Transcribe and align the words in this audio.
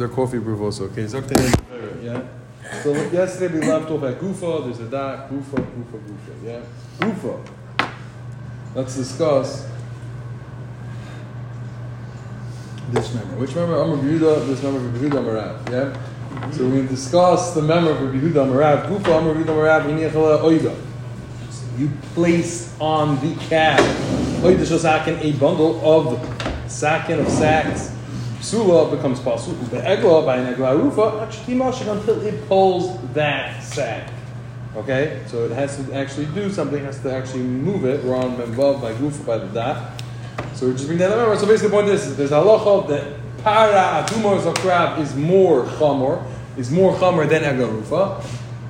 their 0.00 0.08
coffee 0.08 0.38
brew 0.38 0.62
also. 0.64 0.86
Okay, 0.86 1.04
Zoktan, 1.04 1.54
yeah. 2.02 2.22
So 2.82 2.92
yesterday 3.10 3.60
we 3.60 3.66
left 3.66 3.90
off 3.90 4.02
at 4.04 4.18
Gufa. 4.18 4.64
There's 4.64 4.80
a 4.80 4.88
dot. 4.88 5.30
Gufa, 5.30 5.56
Gufa, 5.56 5.98
Gufa. 6.00 6.32
Yeah, 6.44 6.62
Gufa. 6.98 7.46
Let's 8.74 8.96
discuss 8.96 9.68
this 12.90 13.14
member. 13.14 13.36
Which 13.36 13.54
member? 13.54 13.80
Amr 13.80 13.96
Yehuda. 13.96 14.46
This 14.46 14.62
member 14.62 14.78
of 14.78 14.94
Yehuda 14.94 15.22
Marav. 15.22 15.70
Yeah. 15.70 16.50
So 16.52 16.70
to 16.70 16.86
discuss 16.86 17.54
the 17.54 17.62
member 17.62 17.90
of 17.90 17.98
Yehuda 17.98 18.46
Marav. 18.48 18.88
Gufa 18.88 19.18
Amr 19.18 19.34
Yehuda 19.34 19.54
Marav. 19.54 19.82
Iniachala 19.84 20.40
Oida. 20.40 20.74
You 21.78 21.90
place 22.14 22.74
on 22.80 23.20
the 23.20 23.34
cab 23.46 23.78
Oida 24.42 24.64
Shosakin 24.64 25.22
a 25.22 25.32
bundle 25.38 25.80
of 25.84 26.70
sakin 26.70 27.20
of 27.20 27.28
sacks. 27.28 27.96
Psula 28.40 28.90
becomes 28.90 29.20
pasul. 29.20 29.52
The 29.70 29.82
egla 29.82 30.24
by 30.24 30.38
an 30.38 30.54
egla 30.54 30.76
rufa 30.76 31.28
until 31.90 32.20
it 32.26 32.48
pulls 32.48 32.98
that 33.12 33.62
sack. 33.62 34.10
Okay, 34.76 35.22
so 35.26 35.44
it 35.44 35.50
has 35.50 35.76
to 35.76 35.92
actually 35.92 36.26
do 36.26 36.50
something. 36.50 36.82
Has 36.84 37.02
to 37.02 37.12
actually 37.12 37.42
move 37.42 37.84
it. 37.84 38.02
We're 38.02 38.16
on 38.16 38.36
memvav 38.36 38.80
by 38.80 38.94
gufa 38.94 39.26
by 39.26 39.38
the 39.38 39.46
dot. 39.48 40.02
So 40.54 40.66
we're 40.66 40.72
just 40.72 40.86
bring 40.86 40.98
that 40.98 41.10
remember. 41.10 41.36
So 41.36 41.46
basically, 41.46 41.68
the 41.68 41.74
point 41.74 41.88
is, 41.88 42.16
there's 42.16 42.30
halacha 42.30 42.88
that 42.88 43.42
para 43.42 44.06
atumos 44.06 44.46
of 44.46 44.54
crab 44.56 44.98
is 45.00 45.14
more 45.14 45.64
chamor, 45.64 46.24
is 46.56 46.70
more 46.70 46.94
chamor 46.96 47.28
than 47.28 47.42
egla 47.42 47.70
rufa, 47.70 48.22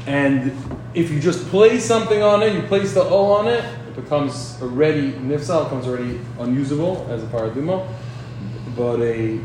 and 0.06 0.52
if 0.95 1.11
you 1.11 1.20
just 1.20 1.47
place 1.48 1.84
something 1.84 2.23
on 2.23 2.42
it, 2.42 2.55
you 2.55 2.62
place 2.62 2.95
the 2.95 3.05
o 3.05 3.33
on 3.33 3.47
it, 3.47 3.62
it 3.62 3.95
becomes 3.95 4.61
already 4.61 5.12
nifsal 5.12 5.64
becomes 5.64 5.87
already 5.87 6.20
unusable 6.41 7.06
as 7.09 7.23
a 7.23 7.27
paraduma. 7.27 7.87
But 8.77 9.00
a 9.00 9.41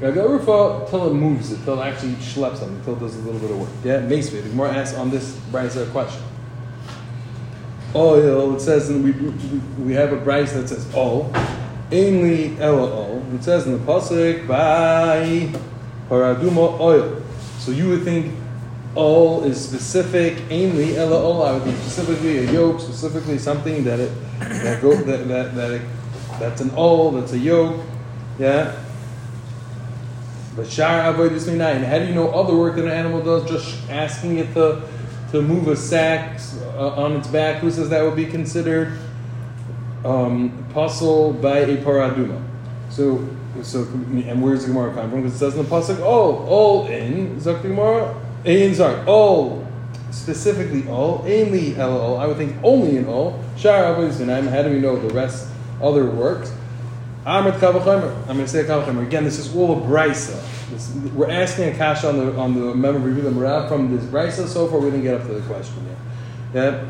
Gagarufa 0.00 0.88
till 0.88 1.10
it 1.10 1.14
moves 1.14 1.50
until 1.50 1.80
it 1.80 1.86
actually 1.86 2.12
schleps 2.12 2.58
something, 2.58 2.76
until 2.76 2.94
it 2.94 3.00
does 3.00 3.16
a 3.16 3.20
little 3.20 3.40
bit 3.40 3.50
of 3.50 3.58
work. 3.58 3.68
Yeah, 3.82 3.98
makes 4.00 4.32
me. 4.32 4.40
The 4.40 4.48
Gemara 4.50 4.74
asks 4.74 4.96
on 4.96 5.10
this 5.10 5.36
brisa 5.50 5.90
question. 5.90 6.22
Oh, 7.94 8.54
it 8.54 8.60
says 8.60 8.90
and 8.90 9.02
we, 9.02 9.12
we 9.82 9.94
have 9.94 10.12
a 10.12 10.18
brisa 10.18 10.54
that 10.54 10.68
says 10.68 10.86
oh, 10.94 11.30
ainly 11.90 12.58
ella 12.60 12.92
oh. 12.92 13.24
It 13.34 13.42
says 13.42 13.66
in 13.66 13.72
the 13.72 13.78
pasuk 13.78 14.46
by 14.46 15.52
paraduma 16.08 16.78
oil. 16.78 17.20
So 17.58 17.72
you 17.72 17.88
would 17.88 18.04
think 18.04 18.36
all 18.94 19.42
is 19.42 19.60
specific, 19.60 20.36
ainly 20.48 20.94
ella 20.94 21.16
oh. 21.16 21.42
I 21.42 21.54
would 21.54 21.62
think 21.64 21.76
specifically 21.78 22.38
a 22.38 22.52
yoke, 22.52 22.78
specifically 22.78 23.38
something 23.38 23.82
that 23.82 23.98
it 23.98 24.12
that 24.38 24.80
go 24.80 24.94
that 24.94 25.26
that, 25.26 25.54
that 25.56 25.70
it, 25.72 25.82
that's 26.38 26.60
an 26.60 26.70
all, 26.76 27.10
that's 27.10 27.32
a 27.32 27.38
yoke. 27.38 27.80
Yeah. 28.38 28.84
But 30.58 30.68
shar 30.68 31.14
avoidus 31.14 31.48
minayin. 31.48 31.84
How 31.84 32.00
do 32.00 32.06
you 32.06 32.14
know 32.16 32.30
other 32.30 32.56
work 32.56 32.74
that 32.74 32.84
an 32.84 32.90
animal 32.90 33.22
does? 33.22 33.48
Just 33.48 33.88
asking 33.88 34.38
it 34.38 34.52
to 34.54 34.82
to 35.30 35.40
move 35.40 35.68
a 35.68 35.76
sack 35.76 36.40
uh, 36.74 37.00
on 37.00 37.12
its 37.12 37.28
back. 37.28 37.60
Who 37.60 37.70
says 37.70 37.90
that 37.90 38.02
would 38.02 38.16
be 38.16 38.26
considered 38.26 38.98
um, 40.04 40.66
puzzle 40.74 41.34
by 41.34 41.58
a 41.58 41.76
paraduma? 41.76 42.42
So 42.90 43.24
so 43.62 43.82
and 43.82 44.42
where's 44.42 44.62
the 44.62 44.72
Gemara 44.72 44.92
coming 44.94 45.10
from? 45.12 45.22
Because 45.22 45.36
it 45.36 45.38
says 45.38 45.56
in 45.56 45.62
the 45.62 45.70
pasuk, 45.70 46.00
oh, 46.00 46.44
all 46.46 46.88
in 46.88 47.36
Zok 47.36 47.62
the 47.62 47.68
Gemara, 47.68 48.20
in 48.44 48.74
sorry, 48.74 49.00
all 49.06 49.64
specifically 50.10 50.88
all, 50.88 51.20
ainly 51.20 51.78
all. 51.78 52.16
I 52.16 52.26
would 52.26 52.36
think 52.36 52.56
only 52.64 52.96
in 52.96 53.06
all. 53.06 53.40
Shar 53.56 53.94
avoidus 53.94 54.16
minayin. 54.16 54.50
How 54.50 54.64
do 54.64 54.70
we 54.70 54.80
know 54.80 54.96
the 54.96 55.14
rest 55.14 55.46
other 55.80 56.10
works? 56.10 56.52
I'm 57.28 57.44
going 57.44 57.52
to 57.60 58.48
say 58.48 58.64
Kavachomer. 58.64 59.06
Again, 59.06 59.24
this 59.24 59.38
is 59.38 59.54
all 59.54 59.76
a 59.76 59.86
brisa. 59.86 60.42
This, 60.70 60.90
we're 61.12 61.28
asking 61.30 61.68
a 61.68 61.74
cash 61.76 62.02
on 62.02 62.16
the 62.16 62.34
on 62.38 62.54
the 62.54 62.74
member 62.74 63.00
review 63.00 63.22
the 63.22 63.28
Marav 63.28 63.68
from 63.68 63.94
this 63.94 64.02
brisa. 64.06 64.46
So 64.46 64.66
far, 64.66 64.78
we 64.78 64.90
didn't 64.90 65.02
get 65.02 65.20
up 65.20 65.26
to 65.26 65.34
the 65.34 65.42
question 65.42 65.86
yet. 66.54 66.72
Yeah. 66.72 66.84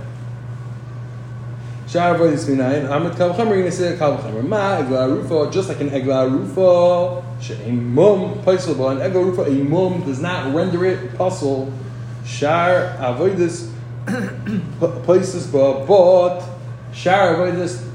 Shar 1.88 2.14
Avoidis 2.14 2.48
Minayin. 2.48 2.86
Amrit 2.86 3.16
Kavachomer. 3.16 3.36
You're 3.36 3.46
going 3.46 3.64
to 3.64 3.72
say 3.72 3.96
Kavachomer. 3.96 4.46
Ma 4.46 4.76
Egla 4.76 5.08
Rufa. 5.10 5.50
Just 5.52 5.68
like 5.70 5.80
an 5.80 5.90
Egla 5.90 6.30
Rufa. 6.30 7.42
She'im 7.42 7.92
Mum. 7.92 8.40
Paisel 8.44 8.92
An 8.92 8.98
Egla 8.98 9.24
Rufa. 9.24 9.42
A 9.42 9.64
Mum 9.64 10.04
does 10.04 10.20
not 10.20 10.54
render 10.54 10.84
it 10.84 11.16
puzzle. 11.16 11.72
Shar 12.24 12.96
Avoidis 13.00 13.72
Places 15.04 15.48
But 15.48 16.44
Shar 16.92 17.34
Avoidis 17.34 17.87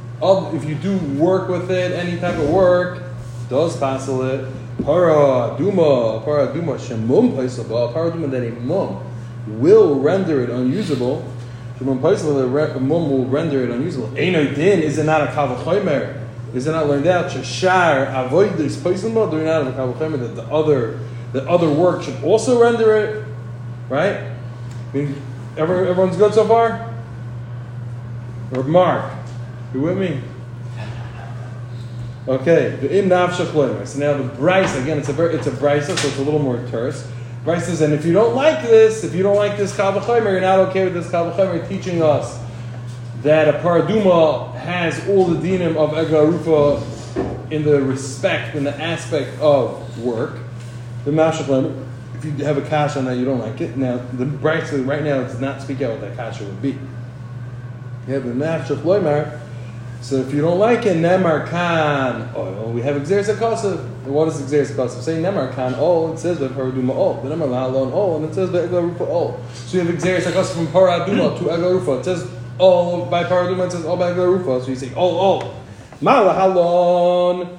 if 0.54 0.64
you 0.64 0.76
do 0.76 0.98
work 1.20 1.50
with 1.50 1.70
it, 1.70 1.92
any 1.92 2.18
type 2.18 2.36
of 2.36 2.50
work, 2.50 3.04
does 3.50 3.78
passel 3.78 4.24
it. 4.24 4.48
Para 4.84 5.56
duma, 5.58 6.22
para 6.24 6.52
duma, 6.54 6.74
shemum 6.74 7.34
paisaba, 7.36 7.94
para 7.94 8.10
duma 8.10 8.28
that 8.28 8.44
a 8.44 8.52
mum 8.52 9.04
will 9.48 10.00
render 10.00 10.42
it 10.42 10.50
unusable. 10.50 11.30
Shemum 11.78 12.00
paisaba, 12.00 12.76
a 12.76 12.80
mum 12.80 13.10
will 13.10 13.26
render 13.26 13.64
it 13.64 13.70
unusable. 13.70 14.08
Eino 14.10 14.56
din, 14.56 14.80
is 14.80 14.98
it 14.98 15.04
not 15.04 15.22
a 15.22 15.28
kavachomer? 15.28 16.22
Is 16.54 16.68
it 16.68 16.72
not 16.72 16.88
learned 16.88 17.08
out? 17.08 17.30
Shashar, 17.30 18.26
avoid 18.26 18.54
this 18.54 18.78
paisaba, 18.78 19.30
do 19.30 19.44
not 19.44 19.66
have 19.66 19.68
a 19.68 19.72
kavachomer 19.78 20.20
that 20.20 20.36
the 20.36 20.44
other, 20.44 21.00
the 21.34 21.48
other 21.50 21.70
work 21.70 22.02
should 22.02 22.24
also 22.24 22.62
render 22.62 22.96
it, 22.96 23.26
right? 23.90 24.32
I 24.94 24.98
mean, 24.98 25.22
everyone's 25.58 26.16
good 26.16 26.34
so 26.34 26.48
far? 26.48 26.94
Or 28.56 28.64
Mark? 28.64 29.23
You 29.74 29.82
with 29.82 29.98
me? 29.98 30.22
Okay, 32.28 32.78
the 32.80 33.00
im 33.00 33.10
So 33.10 34.00
now 34.00 34.16
the 34.16 34.30
bryce 34.36 34.76
again, 34.78 34.98
it's 34.98 35.10
a 35.10 35.14
very, 35.14 35.36
it's 35.36 35.48
a 35.48 35.52
bryce, 35.52 35.88
so 35.88 35.94
it's 35.94 36.18
a 36.20 36.22
little 36.22 36.40
more 36.40 36.66
terse. 36.70 37.06
Bryce 37.44 37.66
says, 37.66 37.82
and 37.82 37.94
if 37.94 38.06
you 38.06 38.14
don't 38.14 38.36
like 38.36 38.62
this, 38.64 39.04
if 39.04 39.14
you 39.14 39.24
don't 39.24 39.36
like 39.36 39.58
this 39.58 39.76
kavachomer, 39.76 40.32
you're 40.32 40.40
not 40.40 40.60
okay 40.60 40.86
with 40.86 40.94
this 40.94 41.08
kavachomer 41.08 41.68
teaching 41.68 42.02
us 42.02 42.40
that 43.24 43.54
a 43.54 43.60
paraduma 43.60 44.54
has 44.56 45.06
all 45.10 45.26
the 45.26 45.36
dinim 45.36 45.76
of 45.76 45.92
egarufa 45.92 47.52
in 47.52 47.64
the 47.64 47.82
respect 47.82 48.56
in 48.56 48.64
the 48.64 48.82
aspect 48.82 49.38
of 49.42 50.00
work. 50.00 50.38
The 51.04 51.12
mashach 51.12 51.84
if 52.16 52.24
you 52.24 52.46
have 52.46 52.58
a 52.58 52.62
kash 52.62 52.96
on 52.96 53.04
that, 53.06 53.18
you 53.18 53.26
don't 53.26 53.40
like 53.40 53.60
it. 53.60 53.76
Now 53.76 53.98
the 53.98 54.26
bryce 54.26 54.72
right 54.72 55.04
now 55.04 55.24
does 55.24 55.42
not 55.42 55.62
speak 55.62 55.82
out 55.82 55.92
what 55.92 56.02
that 56.02 56.16
kasha 56.16 56.46
would 56.46 56.62
be. 56.62 56.78
Yeah, 58.08 58.20
the 58.20 58.32
nafshach 58.32 58.78
loimer 58.78 59.40
so 60.04 60.18
if 60.18 60.34
you 60.34 60.42
don't 60.42 60.60
like 60.60 60.86
it, 60.86 60.98
Nemar 60.98 61.48
Khan 61.48 62.30
oil, 62.36 62.74
we 62.74 62.82
have 62.82 63.02
Exeris 63.02 63.34
Akasa. 63.34 63.78
What 64.04 64.28
is 64.28 64.42
Exeris 64.42 64.74
Akasa? 64.74 65.02
Say 65.02 65.22
Nemar 65.22 65.54
Khan 65.54 65.76
oil, 65.76 66.12
it 66.12 66.20
says 66.20 66.40
by 66.40 66.50
Paraduma 66.50 66.94
oil. 66.94 67.22
The 67.24 67.34
Nemar 67.34 67.48
Lahalon 67.48 67.94
oil, 67.94 68.18
and 68.18 68.26
it 68.26 68.36
says 68.36 68.50
Egla 68.50 68.84
Rufa 68.84 69.06
oil. 69.06 69.42
So 69.54 69.78
you 69.78 69.86
have 69.86 69.96
Exeris 69.96 70.28
Akasa 70.28 70.56
from 70.56 70.68
Paraduma 70.68 71.38
to 71.38 71.46
Egla 71.46 71.72
Rufa. 71.72 72.00
It 72.00 72.04
says 72.04 72.30
all 72.60 73.06
by 73.06 73.24
Paraduma, 73.24 73.68
it 73.68 73.72
says 73.72 73.86
all 73.86 73.96
by 73.96 74.12
Egla 74.12 74.28
Rufa. 74.28 74.66
So 74.66 74.70
you 74.72 74.76
say 74.76 74.92
oh 74.98 75.42
oh. 75.42 75.64
Malahalon, 76.02 77.58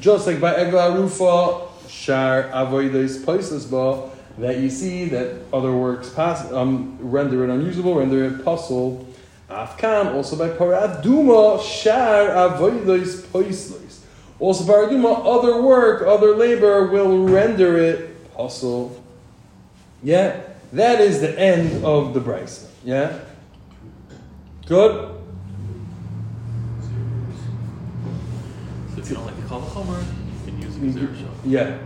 just 0.00 0.26
like 0.26 0.40
by 0.40 0.52
Egla 0.54 0.96
Rufa, 0.96 1.88
Shar 1.88 2.50
Avoidis 2.50 3.24
places 3.24 3.66
ba 3.66 4.10
that 4.38 4.58
you 4.58 4.68
see 4.68 5.04
that 5.10 5.36
other 5.52 5.72
works 5.72 6.10
pass 6.10 6.50
um, 6.50 6.98
render 7.00 7.44
it 7.44 7.50
unusable, 7.50 7.94
render 7.94 8.24
it 8.24 8.44
puzzle. 8.44 9.06
Afkan, 9.48 10.14
also 10.14 10.36
by 10.36 10.48
paraduma, 10.48 11.62
shar 11.62 12.28
avoidois 12.30 13.22
poislois. 13.26 14.00
Also 14.40 14.64
paraduma, 14.64 15.22
other 15.24 15.60
work, 15.60 16.06
other 16.06 16.34
labor 16.34 16.86
will 16.88 17.28
render 17.28 17.76
it 17.76 18.32
possible. 18.32 19.02
Yeah, 20.02 20.40
that 20.72 21.00
is 21.00 21.20
the 21.20 21.38
end 21.38 21.84
of 21.84 22.14
the 22.14 22.20
brisa. 22.20 22.68
Yeah, 22.84 23.20
good. 24.66 25.10
So 28.94 29.00
if 29.00 29.08
you 29.10 29.16
don't 29.16 29.26
like 29.26 29.36
the 29.36 29.42
kavachomer, 29.42 30.02
you 30.46 30.52
can 30.52 30.62
use 30.62 30.74
the 30.74 31.00
mm-hmm. 31.00 31.50
Yeah, 31.50 31.78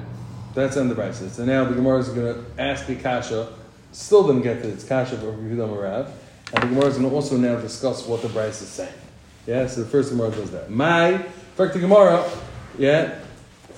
that's 0.55 0.77
end 0.77 0.91
of 0.91 0.97
the 0.97 1.03
brisa. 1.03 1.29
So 1.29 1.45
now 1.45 1.65
the 1.65 1.75
Gemara 1.75 1.99
is 1.99 2.09
going 2.09 2.35
to 2.35 2.45
ask 2.61 2.87
the 2.87 2.95
kasha. 2.95 3.53
Still 3.91 4.27
didn't 4.29 4.43
get 4.43 4.63
to 4.63 4.69
its 4.69 4.85
kasha 4.85 5.17
for 5.17 5.33
Yehuda 5.33 5.69
Marav. 5.69 6.11
And 6.53 6.63
the 6.63 6.67
Gemara 6.69 6.87
is 6.87 6.97
going 6.97 7.09
to 7.09 7.15
also 7.15 7.37
now 7.37 7.57
discuss 7.61 8.07
what 8.07 8.23
the 8.23 8.29
Bryce 8.29 8.63
is 8.63 8.69
saying. 8.69 8.93
Yeah, 9.47 9.67
so 9.67 9.83
the 9.83 9.89
first 9.89 10.11
Gemara 10.11 10.31
does 10.31 10.51
that. 10.51 10.71
My, 10.71 11.09
in 11.09 11.23
fact, 11.57 11.75
the 11.75 11.81
Gemara, 11.81 12.29
yeah, 12.79 13.19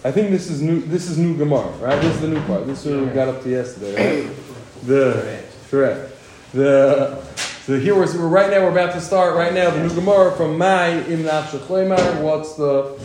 I 0.03 0.11
think 0.11 0.31
this 0.31 0.51
is 0.51 0.63
new. 0.63 0.81
This 0.81 1.11
is 1.11 1.19
new 1.19 1.37
Gemara, 1.37 1.69
right? 1.79 2.01
This 2.01 2.15
is 2.15 2.21
the 2.23 2.29
new 2.29 2.41
part. 2.47 2.67
This 2.67 2.87
is 2.87 2.97
what 2.97 3.07
we 3.07 3.13
got 3.13 3.29
up 3.29 3.43
to 3.43 3.51
yesterday. 3.51 4.25
Right? 4.25 4.37
The 4.85 5.43
correct. 5.71 6.13
The 6.53 7.23
so 7.65 7.79
here 7.79 7.95
we're, 7.95 8.07
we're, 8.19 8.29
right 8.29 8.51
now. 8.51 8.63
We're 8.63 8.71
about 8.71 8.95
to 8.95 9.01
start 9.01 9.37
right 9.37 9.53
now 9.53 9.71
the 9.71 9.83
new 9.83 9.95
Gemara 9.95 10.35
from 10.37 10.57
my 10.57 10.87
in 10.87 11.25
Nafshachleimar. 11.25 12.23
What's 12.23 12.55
the 12.55 12.99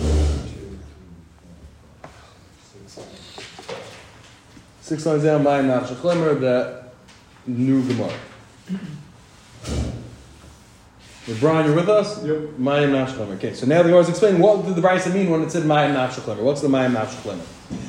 six 4.79 5.05
lines 5.05 5.23
down? 5.23 5.43
My 5.43 5.59
Nafshachleimar. 5.59 6.39
That 6.39 6.93
new 7.45 7.85
Gemara. 7.85 8.13
Brian, 11.39 11.65
you're 11.65 11.75
with 11.75 11.89
us? 11.89 12.23
Yep. 12.23 12.37
Mayim 12.59 12.91
Nafshachlemer. 12.91 13.35
Okay, 13.37 13.53
so 13.55 13.65
now 13.65 13.81
the 13.81 13.89
Gemara 13.89 14.01
is 14.01 14.09
explaining 14.09 14.39
what 14.41 14.63
did 14.63 14.75
the 14.75 14.81
Brisa 14.81 15.11
mean 15.11 15.31
when 15.31 15.41
it 15.41 15.51
said 15.51 15.63
Mayim 15.63 15.95
Nafshachlemer. 15.95 16.41
What's 16.41 16.61
the 16.61 16.67
Mayim 16.67 16.93
Nafshachlemer? 16.93 17.41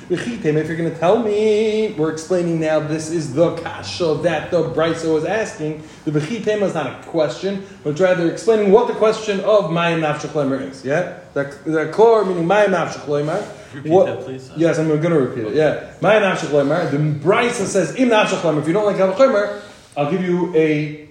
V'chitem, 0.09 0.55
if 0.56 0.69
you're 0.69 0.77
going 0.77 0.91
to 0.91 0.99
tell 0.99 1.23
me, 1.23 1.93
we're 1.99 2.11
explaining 2.11 2.61
now 2.61 2.81
this 2.81 3.11
is 3.11 3.35
the 3.35 3.55
kasha 3.56 4.15
that 4.23 4.50
the 4.50 4.71
brisa 4.71 5.12
was 5.12 5.27
asking. 5.27 5.83
The 6.06 6.12
v'chitem 6.12 6.62
is 6.62 6.73
not 6.73 6.87
a 6.87 7.06
question, 7.09 7.67
but 7.85 7.99
rather 8.00 8.31
explaining 8.33 8.73
what 8.73 8.88
the 8.88 8.94
question 8.94 9.41
of 9.41 9.65
mayim 9.67 10.00
nafshachlemer 10.00 10.71
is. 10.71 10.83
Yeah, 10.83 11.19
the 11.35 11.44
the 11.67 11.87
klor 11.93 12.27
meaning 12.27 12.44
mayim 12.44 12.69
nafshachlemer. 12.69 13.47
Repeat 13.75 13.93
What- 13.93 14.06
that, 14.06 14.21
please. 14.21 14.50
Yes, 14.56 14.79
I'm 14.79 14.88
going 14.88 15.03
to 15.03 15.11
repeat 15.21 15.44
it. 15.44 15.55
Yeah, 15.55 15.93
mayim 16.00 16.23
nafshachlemer. 16.23 16.91
The 16.91 16.97
brisa 16.97 17.67
says 17.67 17.97
im 17.97 18.09
nafshachlemer. 18.09 18.61
If 18.61 18.67
you 18.69 18.73
don't 18.73 18.87
like 18.87 18.97
kavachomer, 18.97 19.61
I'll 19.94 20.11
give 20.11 20.23
you 20.23 20.55
a 20.56 21.06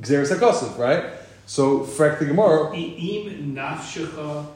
gzeres 0.00 0.30
hakosif, 0.36 0.76
right? 0.76 1.04
So, 1.46 1.80
frek 1.80 2.18
the 2.18 2.26
gemara. 2.26 2.74
Im 2.74 3.54
nafshecha. 3.54 4.46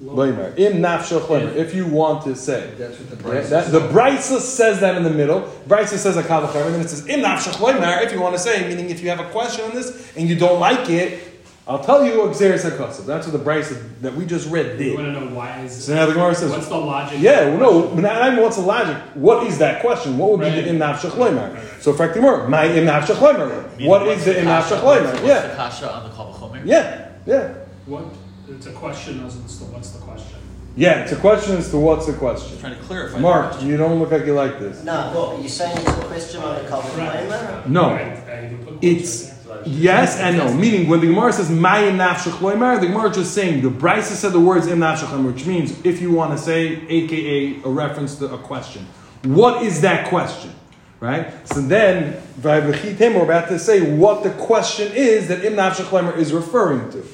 Im. 0.00 1.56
If 1.56 1.74
you 1.74 1.86
want 1.86 2.24
to 2.24 2.36
say. 2.36 2.70
That's 2.78 2.98
what 3.00 3.10
the 3.10 3.16
Yeah, 3.16 3.90
Bryce 3.90 4.28
the 4.28 4.38
Brisa 4.38 4.40
says 4.40 4.80
that 4.80 4.96
in 4.96 5.02
the 5.02 5.10
middle. 5.10 5.42
Brisa 5.66 5.96
says 5.96 6.16
a 6.16 6.22
kavachomer, 6.22 6.66
and 6.66 6.74
then 6.74 6.80
it 6.82 6.88
says 6.88 7.06
im 7.08 7.20
nafshachlemer. 7.20 8.04
If 8.04 8.12
you 8.12 8.20
want 8.20 8.36
to 8.36 8.38
say, 8.40 8.68
meaning 8.68 8.90
if 8.90 9.02
you 9.02 9.08
have 9.10 9.20
a 9.20 9.28
question 9.30 9.64
on 9.64 9.74
this 9.74 10.16
and 10.16 10.28
you 10.28 10.36
don't 10.36 10.60
like 10.60 10.88
it, 10.88 11.27
I'll 11.68 11.84
tell 11.84 12.02
you 12.02 12.22
a 12.22 12.28
gzeres 12.30 12.64
hakosif. 12.68 13.04
That's 13.04 13.26
what 13.26 13.32
the 13.38 13.44
Brisa 13.50 13.78
that 14.00 14.14
we 14.14 14.24
just 14.24 14.48
read 14.50 14.78
did. 14.78 14.86
You 14.86 14.94
want 14.94 15.06
to 15.14 15.20
know 15.20 15.34
why 15.34 15.60
is 15.60 15.84
So 15.84 15.94
now 15.94 16.06
the 16.06 16.14
Gemara 16.14 16.34
says, 16.34 16.50
what's 16.50 16.66
the 16.68 16.78
logic? 16.78 17.18
Yeah, 17.20 17.50
well, 17.50 17.58
no, 17.58 17.80
question? 17.82 17.96
but 17.96 18.00
not 18.14 18.32
even 18.32 18.42
what's 18.42 18.56
the 18.56 18.62
logic. 18.62 18.96
What 19.14 19.46
is 19.46 19.58
that 19.58 19.82
question? 19.82 20.16
What 20.16 20.30
would 20.30 20.40
be 20.40 20.50
the 20.50 20.66
im 20.66 20.78
nafshach 20.78 21.10
lemer? 21.10 21.54
Right. 21.54 21.82
So, 21.82 21.92
fraktimur, 21.92 22.48
my 22.48 22.64
im 22.66 22.86
nafshach 22.86 23.16
lemer. 23.16 23.70
Meaning, 23.76 23.88
what's 23.90 24.24
the 24.24 24.38
im 24.38 24.46
kasha- 24.46 24.76
nafshach 24.76 24.82
what's- 24.84 25.10
lemer? 25.10 25.20
The 25.20 25.26
Yeah, 25.26 25.54
kasha 25.56 25.92
on 25.92 26.08
the 26.08 26.14
kol 26.16 26.32
v'chomer? 26.32 26.62
yeah, 26.64 27.08
yeah, 27.26 27.48
What? 27.86 28.04
It's 28.50 28.66
a 28.66 28.72
question 28.72 29.22
as 29.26 29.34
to 29.34 29.64
what's 29.64 29.90
the 29.90 29.98
question? 30.00 30.38
yeah. 30.74 31.00
It's 31.02 31.12
a 31.12 31.16
question 31.16 31.58
as 31.58 31.70
to 31.70 31.76
what's 31.76 32.06
the 32.06 32.14
question. 32.14 32.58
Trying 32.58 32.76
to 32.76 32.82
clarify. 32.82 33.18
Mark, 33.18 33.60
you 33.62 33.76
don't 33.76 33.98
look 34.00 34.10
like 34.10 34.24
you 34.24 34.32
like 34.32 34.58
this. 34.58 34.82
No, 34.84 35.10
what, 35.14 35.38
you're 35.40 35.48
saying 35.50 35.76
it's 35.76 35.86
a 35.86 35.92
question 36.04 36.40
on 36.42 36.56
a 36.64 36.66
cover 36.66 36.88
claimer? 36.98 37.66
No. 37.68 37.90
Right, 37.90 38.16
uh, 38.26 38.32
I 38.32 38.44
even 38.46 38.56
put 38.58 38.66
quotes 38.80 38.84
It's 38.86 39.24
right 39.26 39.34
yes 39.66 40.18
and 40.18 40.36
no. 40.36 40.52
Meaning, 40.52 40.88
when 40.88 41.00
the 41.00 41.06
Gemara 41.06 41.32
says 41.32 41.50
my 41.50 41.86
im 41.86 41.96
nafshach 41.96 42.38
lemer, 42.38 42.80
the 42.80 42.86
Gemara 42.86 43.10
is 43.10 43.16
just 43.16 43.34
saying 43.34 43.62
the 43.62 43.70
Brisa 43.70 44.14
said 44.14 44.32
the 44.32 44.40
words 44.40 44.66
im 44.66 44.78
nafshach 44.78 45.24
which 45.24 45.46
means 45.46 45.84
if 45.84 46.00
you 46.00 46.12
want 46.12 46.32
to 46.32 46.38
say, 46.38 46.86
aka 46.88 47.62
a 47.62 47.68
reference 47.68 48.16
to 48.16 48.32
a 48.32 48.38
question, 48.38 48.86
what 49.24 49.62
is 49.62 49.80
that 49.82 50.08
question? 50.08 50.52
Right? 51.00 51.46
So 51.46 51.60
then, 51.60 52.14
Vayivachitem, 52.40 53.14
we're 53.14 53.22
about 53.22 53.48
to 53.48 53.58
say 53.58 53.94
what 53.94 54.24
the 54.24 54.30
question 54.30 54.90
is 54.92 55.28
that 55.28 55.44
Im 55.44 55.52
Nafshach 55.52 55.86
Lemer 55.86 56.16
is 56.16 56.32
referring 56.32 56.90
to. 56.90 57.04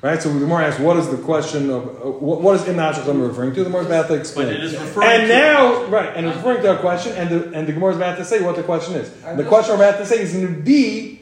Right? 0.00 0.20
So 0.22 0.32
the 0.32 0.40
Gemara 0.40 0.66
asks, 0.66 0.80
what 0.80 0.96
is 0.96 1.10
the 1.10 1.18
question 1.18 1.68
of, 1.68 1.86
uh, 1.86 2.10
what, 2.10 2.40
what 2.40 2.56
is 2.56 2.66
Im 2.66 2.76
Nafshach 2.76 3.02
Lemer 3.02 3.28
referring 3.28 3.54
to? 3.54 3.60
The 3.60 3.64
Gemara 3.64 3.82
is 3.82 3.86
about 3.86 4.08
to 4.08 4.14
explain. 4.14 4.46
But 4.46 4.56
it 4.56 4.64
is 4.64 4.72
referring 4.72 5.08
and 5.08 5.22
to- 5.22 5.28
now, 5.28 5.84
right, 5.86 6.16
and 6.16 6.26
it's 6.26 6.36
referring 6.36 6.62
to 6.62 6.74
a 6.74 6.78
question, 6.78 7.12
and 7.16 7.28
the, 7.28 7.52
and 7.52 7.68
the 7.68 7.72
Gemara 7.72 7.90
is 7.90 7.96
about 7.96 8.16
to 8.16 8.24
say 8.24 8.42
what 8.42 8.56
the 8.56 8.62
question 8.62 8.94
is. 8.94 9.12
Are 9.24 9.36
the 9.36 9.44
question 9.44 9.76
we're 9.78 9.88
about 9.88 9.98
to 9.98 10.06
say 10.06 10.22
is 10.22 10.32
going 10.32 10.46
to 10.46 10.62
be 10.62 11.20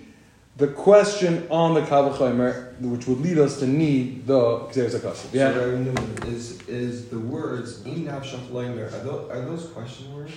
the 0.57 0.69
question 0.69 1.47
on 1.51 1.75
the 1.75 1.81
Kavachomer, 1.83 2.79
which 2.81 3.07
would 3.07 3.21
lead 3.21 3.39
us 3.39 3.59
to 3.61 3.67
need 3.67 4.27
the 4.27 4.41
Gzeres 4.69 4.95
HaKasav. 4.99 5.15
So 5.15 5.29
Yeah? 5.33 5.49
Rabbi 5.57 5.79
Newman, 5.83 6.19
is 6.27 6.61
is 6.69 7.09
the 7.09 7.19
words 7.19 7.83
in 7.87 8.05
nafshach 8.05 8.49
leimer 8.49 8.87
are 8.93 9.05
those, 9.05 9.31
are 9.31 9.41
those 9.41 9.67
question 9.69 10.15
words? 10.15 10.33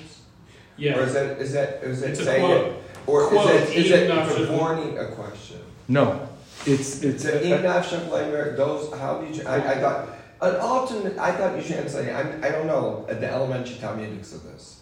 Yeah. 0.77 0.97
Or 0.97 1.03
is 1.03 1.13
that 1.13 1.39
is 1.39 1.53
that 1.53 1.83
is 1.83 2.01
that 2.01 2.11
It's 2.11 2.19
a 2.21 2.25
saying 2.25 2.45
quote. 2.45 2.67
it, 2.67 2.83
or 3.07 3.27
Quote, 3.27 3.49
is 3.55 3.69
it 3.69 3.77
is 3.77 3.91
in 3.91 3.99
it 3.99 4.09
nafshach- 4.11 4.57
warning 4.57 4.97
a 4.97 5.07
question? 5.07 5.59
No. 5.87 6.27
It's, 6.65 7.03
it's, 7.03 7.25
It's 7.25 7.45
in 7.45 7.61
nafshach 7.61 8.07
leimer. 8.09 8.55
Those 8.57 8.93
how 8.97 9.19
do 9.21 9.33
you? 9.33 9.45
I, 9.45 9.55
I 9.73 9.75
thought 9.81 10.09
an 10.41 10.55
alternate. 10.57 11.17
I 11.17 11.31
thought 11.33 11.55
you 11.57 11.61
translate. 11.63 12.09
I 12.09 12.21
I 12.47 12.51
don't 12.51 12.67
know 12.67 13.05
the 13.07 13.29
elementary 13.29 13.75
talmudics 13.75 14.33
of 14.33 14.43
this. 14.43 14.81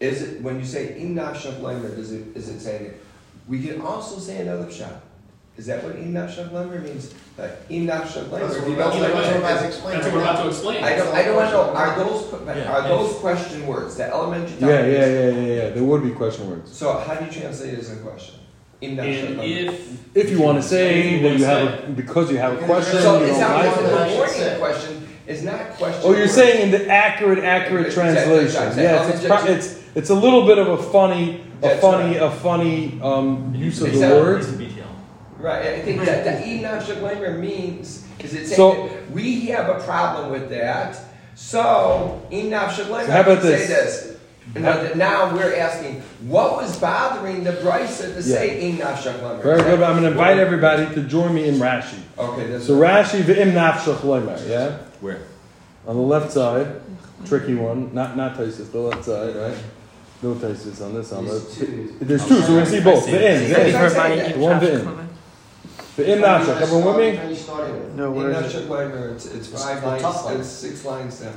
Is 0.00 0.22
it 0.22 0.42
when 0.42 0.58
you 0.58 0.64
say 0.66 0.98
in 1.00 1.14
nafshach 1.14 1.60
leimer? 1.60 1.94
Does 1.94 2.10
it 2.12 2.36
is 2.36 2.48
it 2.48 2.60
saying 2.60 2.92
we 3.48 3.62
can 3.66 3.80
also 3.80 4.18
say 4.18 4.40
another 4.42 4.70
shot? 4.70 5.02
Is 5.56 5.66
that 5.66 5.84
what 5.84 5.94
in 5.96 6.12
nafshach 6.12 6.50
leimer 6.50 6.82
means? 6.82 7.12
Uh, 7.38 7.42
that 7.42 7.58
in 7.68 7.86
nafshach 7.86 8.24
leimer. 8.24 8.40
That's 8.40 8.58
what 8.58 8.68
you 8.68 8.74
we're 8.74 8.82
don't 8.82 8.96
about 8.96 9.22
to- 9.22 9.36
it, 9.36 9.40
that's 9.42 9.62
it's- 9.62 9.74
explain 9.74 9.94
That's 9.94 10.06
right 10.06 10.14
what 10.14 10.24
we're 10.24 10.30
about 10.30 10.42
to 10.42 10.48
explain. 10.48 10.84
I 10.84 10.96
don't, 10.96 11.14
I 11.14 11.22
don't 11.22 11.50
know. 11.52 11.60
Are 11.74 11.96
those 11.96 12.32
Yeah. 12.56 12.72
are 12.72 12.88
those 12.88 13.14
question 13.16 13.66
words? 13.66 13.96
The 13.96 14.06
elementary. 14.12 14.56
yeah, 14.58 14.68
yeah, 14.68 14.76
talmudics? 14.76 14.90
yeah, 14.98 15.40
yeah, 15.42 15.62
yeah. 15.62 15.68
There 15.70 15.84
would 15.84 16.02
be 16.02 16.10
question 16.10 16.50
words. 16.50 16.72
So 16.76 16.92
how 16.98 17.14
do 17.14 17.24
you 17.26 17.30
translate 17.30 17.74
it 17.74 17.78
as 17.80 17.92
a 17.92 17.96
question? 17.96 18.34
In 18.80 18.96
nafshach 18.96 19.30
And 19.30 19.40
if 19.42 20.16
If 20.16 20.30
you 20.30 20.40
want 20.40 20.60
to 20.60 20.68
say 20.68 21.22
that 21.22 21.38
you 21.38 21.44
have 21.44 21.84
a, 21.88 21.92
because 21.92 22.30
you 22.32 22.38
have 22.38 22.54
a 22.60 22.64
question, 22.64 23.00
So 23.00 23.18
you 23.20 23.24
is 23.26 23.30
don't 23.30 23.40
that 23.40 23.64
like 23.66 23.76
what 23.76 23.84
it. 23.84 23.88
the 23.90 23.98
I 24.00 24.08
should 24.08 24.16
warning 24.18 24.34
say. 24.34 24.58
question 24.58 25.08
is 25.28 25.42
not 25.44 25.70
question? 25.78 26.00
Oh, 26.04 26.16
you're 26.16 26.26
saying 26.28 26.62
in 26.64 26.70
the 26.72 26.88
accurate, 26.90 27.44
accurate 27.44 27.92
translation. 27.92 28.44
exactly. 28.44 28.82
Yeah, 28.82 29.08
it's, 29.08 29.24
it's, 29.24 29.44
it's 29.74 29.84
it's 29.94 30.10
a 30.10 30.14
little 30.14 30.44
bit 30.46 30.58
of 30.58 30.66
a 30.68 30.82
funny, 30.82 31.44
a 31.64 31.68
That's 31.68 31.80
funny, 31.80 32.16
a 32.16 32.30
funny 32.30 33.00
um, 33.02 33.54
use 33.54 33.80
of 33.80 33.88
the 33.88 33.92
Exactly. 33.94 34.20
words. 34.20 34.48
It's 34.48 34.56
a 34.56 34.62
BTL. 34.62 34.84
Right, 35.38 35.66
I 35.66 35.80
think 35.82 36.04
that 36.04 36.24
the 36.24 36.46
in 36.48 36.62
nafshach 36.62 37.00
leimer 37.00 37.38
means 37.38 38.04
is 38.20 38.32
it 38.34 38.46
saying 38.46 38.56
So- 38.56 38.88
that 38.88 39.10
we 39.10 39.46
have 39.46 39.68
a 39.68 39.80
problem 39.84 40.30
with 40.30 40.48
that? 40.50 40.96
So 41.34 42.22
in 42.30 42.46
nafshach 42.50 42.86
leimer, 42.86 43.06
So 43.06 43.20
about 43.20 43.28
I 43.28 43.34
can 43.34 43.42
say 43.42 43.48
this? 43.50 43.68
this. 43.68 44.10
And 44.54 44.64
that 44.64 44.96
now 44.96 45.34
we're 45.34 45.56
asking, 45.56 46.02
what 46.26 46.56
was 46.56 46.78
bothering 46.78 47.44
the 47.44 47.52
Brisa 47.52 48.14
to 48.14 48.22
say 48.22 48.68
in 48.68 48.76
nafshach 48.76 49.18
leimer? 49.20 49.42
Very 49.42 49.62
good. 49.62 49.82
I'm 49.82 49.92
going 49.94 50.02
to 50.04 50.10
invite 50.10 50.38
everybody 50.38 50.86
to 50.94 51.02
join 51.02 51.34
me 51.34 51.48
in 51.48 51.54
Rashi. 51.56 51.98
Okay, 52.18 52.46
that's 52.48 52.66
So 52.66 52.78
Rashi 52.78 53.22
v'im 53.22 53.52
nafshach 53.52 53.96
lemer, 54.00 54.48
yeah? 54.48 54.78
Where? 55.00 55.18
On 55.86 55.96
the 55.96 56.02
left 56.02 56.32
side, 56.32 56.80
tricky 57.26 57.54
one, 57.54 57.92
not 57.94 58.16
not 58.16 58.36
Taisus, 58.36 58.70
the 58.70 58.78
left 58.78 59.04
side, 59.04 59.34
right? 59.36 59.56
No 60.24 60.34
Taisus 60.34 60.80
on 60.82 60.94
this 60.94 61.10
one. 61.12 61.26
There's 61.26 61.54
two. 61.58 61.96
There's 62.00 62.26
two, 62.26 62.40
so 62.40 62.54
we're 62.54 62.60
going 62.60 62.64
to 62.64 62.70
see 62.70 62.80
both. 62.80 63.02
I 63.02 63.06
see 63.06 63.10
The 63.12 63.18
it. 63.18 63.42
in, 63.44 63.50
That's 63.52 63.94
the 63.94 64.00
what 64.00 64.06
I'm 64.06 64.12
in. 64.12 64.18
saying. 64.18 64.32
The 64.32 64.38
one 64.38 64.60
v'im. 64.60 65.08
V'im. 65.96 66.60
Everyone 66.62 66.84
with 66.86 66.96
me? 66.96 67.18
When 67.18 67.28
you 67.30 67.36
started 67.36 67.74
with. 67.74 67.94
No, 67.94 68.06
In 68.06 68.14
where 68.14 68.30
is 68.30 68.54
it? 68.54 68.64
nafshach 68.64 68.68
leimer, 68.68 69.12
it's, 69.14 69.26
it's 69.26 69.48
five 69.48 69.84
lines, 69.84 70.02
top 70.02 70.30
it's 70.32 70.48
six 70.48 70.84
lines 70.86 71.20
down. 71.20 71.34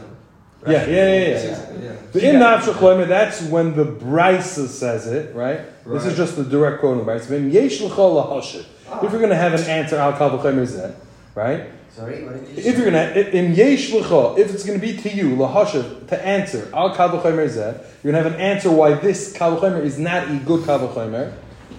Yeah, 0.65 0.71
yeah, 0.71 0.87
yeah, 0.87 1.27
yeah. 1.27 1.39
Six- 1.39 1.83
yeah. 1.83 1.95
The 2.13 2.29
in 2.29 2.35
nafshach 2.37 2.73
lemer, 2.75 3.07
that's 3.09 3.41
when 3.41 3.75
the 3.75 3.83
Brisa 3.85 4.67
says 4.67 5.07
it, 5.07 5.35
right? 5.35 5.59
This 5.85 6.05
is 6.05 6.15
just 6.15 6.37
the 6.37 6.45
direct 6.45 6.79
quote 6.79 6.97
of 6.97 7.05
the 7.05 7.11
Brisa. 7.11 7.25
V'im 7.27 7.51
yesh 7.51 7.81
l'chol 7.81 8.25
lahashit. 8.25 8.65
If 9.03 9.11
you're 9.11 9.19
going 9.19 9.29
to 9.31 9.35
have 9.35 9.53
an 9.53 9.63
answer, 9.69 9.97
al 9.97 10.13
kavul 10.13 10.41
chemer 10.41 10.65
that, 10.77 10.95
right? 11.35 11.65
Sorry, 11.97 12.23
what 12.23 12.33
did 12.33 12.63
you 12.63 12.69
If 12.69 12.77
you're 12.77 12.85
gonna 12.85 13.09
in 13.09 13.55
yesh 13.55 13.91
if 13.91 14.53
it's 14.53 14.63
gonna 14.63 14.77
be 14.77 14.97
to 14.97 15.09
you 15.09 15.35
lahashav 15.35 16.07
to 16.09 16.25
answer 16.25 16.69
al 16.71 16.93
kavuchemer 16.95 17.49
zeh, 17.49 17.83
you're 18.03 18.13
gonna 18.13 18.23
have 18.23 18.33
an 18.35 18.39
answer 18.39 18.69
why 18.69 18.93
this 18.93 19.35
kavuchemer 19.35 19.81
is 19.83 19.97
not 19.97 20.29
a 20.29 20.35
good 20.45 20.61
kavuchemer. 20.61 21.33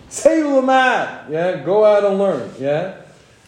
Say 0.08 0.42
lamad, 0.42 1.30
yeah, 1.30 1.62
go 1.64 1.84
out 1.84 2.04
and 2.04 2.18
learn, 2.18 2.50
yeah. 2.58 2.96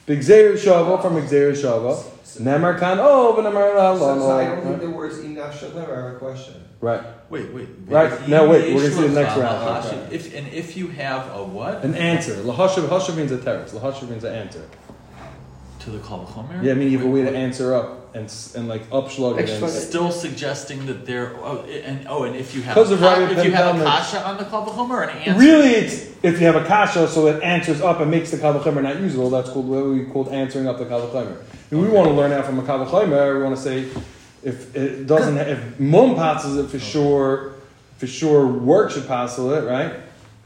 Big 0.07 0.21
Xer 0.21 0.53
shava 0.53 1.03
from 1.03 1.17
Xer 1.17 1.53
shava. 1.53 2.05
Nemar 2.39 2.79
kan 2.79 2.99
oh, 3.01 3.35
but 3.35 3.51
nemar 3.51 3.75
la 3.75 3.99
So, 3.99 4.21
so 4.21 4.31
I 4.31 4.45
don't 4.45 4.59
la. 4.59 4.71
think 4.71 4.81
the 4.81 4.91
words 4.91 5.19
in 5.19 5.35
nafshach 5.35 5.71
leimer 5.73 5.89
are 5.89 6.15
a 6.15 6.19
question. 6.21 6.55
Right, 6.81 7.03
Wait, 7.31 7.53
wait. 7.53 7.69
Right, 7.87 8.13
If 8.13 8.29
now 8.29 8.49
wait, 8.49 8.73
we're 8.73 8.89
gonna 8.89 8.95
see 8.95 9.09
the 9.09 9.21
next 9.21 9.37
round. 9.37 9.67
lahashi- 9.67 10.07
Okay. 10.07 10.15
If 10.15 10.35
and 10.37 10.47
if 10.55 10.77
you 10.77 10.87
have 10.89 11.35
a 11.35 11.43
what 11.43 11.83
an 11.83 11.97
answer. 11.97 12.35
Lahashav 12.35 12.87
hashav 12.89 13.17
means 13.17 13.33
a 13.33 13.39
teretz. 13.39 13.71
Lahashav 13.71 14.09
means 14.09 14.23
an 14.23 14.35
answer. 14.35 14.63
To 15.81 15.91
the 15.91 15.99
kol 15.99 16.27
v'chomer? 16.27 16.63
Yeah, 16.63 16.73
I 16.73 16.75
mean 16.75 16.91
you 16.91 16.99
have 16.99 17.07
a 17.07 17.11
way 17.11 17.23
to 17.23 17.35
answer 17.37 17.75
up 17.75 18.15
and 18.15 18.25
s- 18.25 18.55
and 18.55 18.69
like 18.69 18.89
upslug 18.91 19.39
it. 19.39 19.43
Extra- 19.43 19.65
And, 19.69 19.73
Still 19.77 20.11
suggesting 20.11 20.87
that 20.87 21.07
there. 21.07 21.33
Oh, 21.43 21.59
and 21.65 22.07
oh, 22.09 22.25
and 22.25 22.37
if 22.37 22.55
you 22.55 22.63
have 22.63 22.75
Because 22.75 22.91
a 22.91 22.95
of 22.95 23.01
ka- 23.01 23.15
Rabbi 23.19 23.33
if 23.39 23.45
you 23.45 23.53
have 23.53 23.75
a 23.77 23.79
Ben 23.79 23.87
kasha 23.87 24.25
on 24.27 24.37
the 24.39 24.45
kol 24.45 24.67
v'chomer 24.67 24.91
or 24.91 25.03
an 25.05 25.17
answer. 25.19 25.41
Really, 25.41 25.71
it's 25.71 26.07
if 26.23 26.41
you 26.41 26.47
have 26.47 26.57
a 26.57 26.65
kasha, 26.65 27.09
so 27.09 27.27
it 27.29 27.43
answers 27.43 27.81
up 27.81 28.01
and 28.01 28.11
makes 28.11 28.31
the 28.31 28.37
kavachemer 28.37 28.83
not 28.83 29.01
usable. 29.01 29.31
That's 29.31 29.49
called 29.51 29.69
what 29.69 29.85
we 29.87 30.05
called 30.05 30.29
answering 30.29 30.69
up 30.69 30.79
the 30.79 30.85
kavachemer. 30.85 31.37
And 31.71 31.81
we 31.81 31.89
want 31.89 32.09
to 32.09 32.15
learn 32.15 32.33
out 32.33 32.45
from 32.45 32.59
a 32.59 32.63
kavachemer. 32.63 33.37
We 33.39 33.43
want 33.43 33.57
to 33.57 33.63
say 33.63 33.87
if 34.43 34.75
it 34.77 35.07
doesn't, 35.07 35.39
if 35.39 35.81
mum 35.81 36.15
passes 36.17 36.57
it 36.59 36.69
for 36.69 36.79
sure, 36.79 37.53
for 37.99 38.07
sure 38.07 38.47
work 38.47 38.91
should 38.91 39.07
passel 39.07 39.53
it, 39.55 39.65
right? 39.65 39.95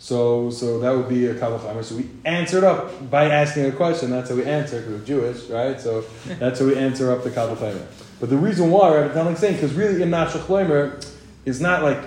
So, 0.08 0.50
so 0.50 0.80
that 0.80 0.94
would 0.94 1.08
be 1.08 1.28
a 1.28 1.34
kavachemer. 1.34 1.82
So 1.82 1.96
we 1.96 2.10
answered 2.26 2.62
up 2.62 3.10
by 3.10 3.30
asking 3.30 3.64
a 3.64 3.72
question. 3.72 4.10
That's 4.10 4.28
how 4.28 4.36
we 4.36 4.44
answer 4.44 4.80
because 4.82 5.00
we're 5.00 5.06
Jewish, 5.06 5.44
right? 5.48 5.80
So 5.80 6.04
that's 6.38 6.60
how 6.60 6.66
we 6.66 6.76
answer 6.76 7.10
up 7.10 7.24
the 7.24 7.30
kavachemer. 7.30 7.86
But 8.20 8.28
the 8.28 8.36
reason 8.36 8.70
why, 8.70 8.94
Rabbi 8.94 9.14
Talmud 9.14 9.32
is 9.32 9.38
saying, 9.38 9.54
because 9.54 9.72
really 9.72 10.02
in 10.02 10.10
nafshachlemer 10.10 11.02
is 11.46 11.62
not 11.62 11.82
like 11.82 12.00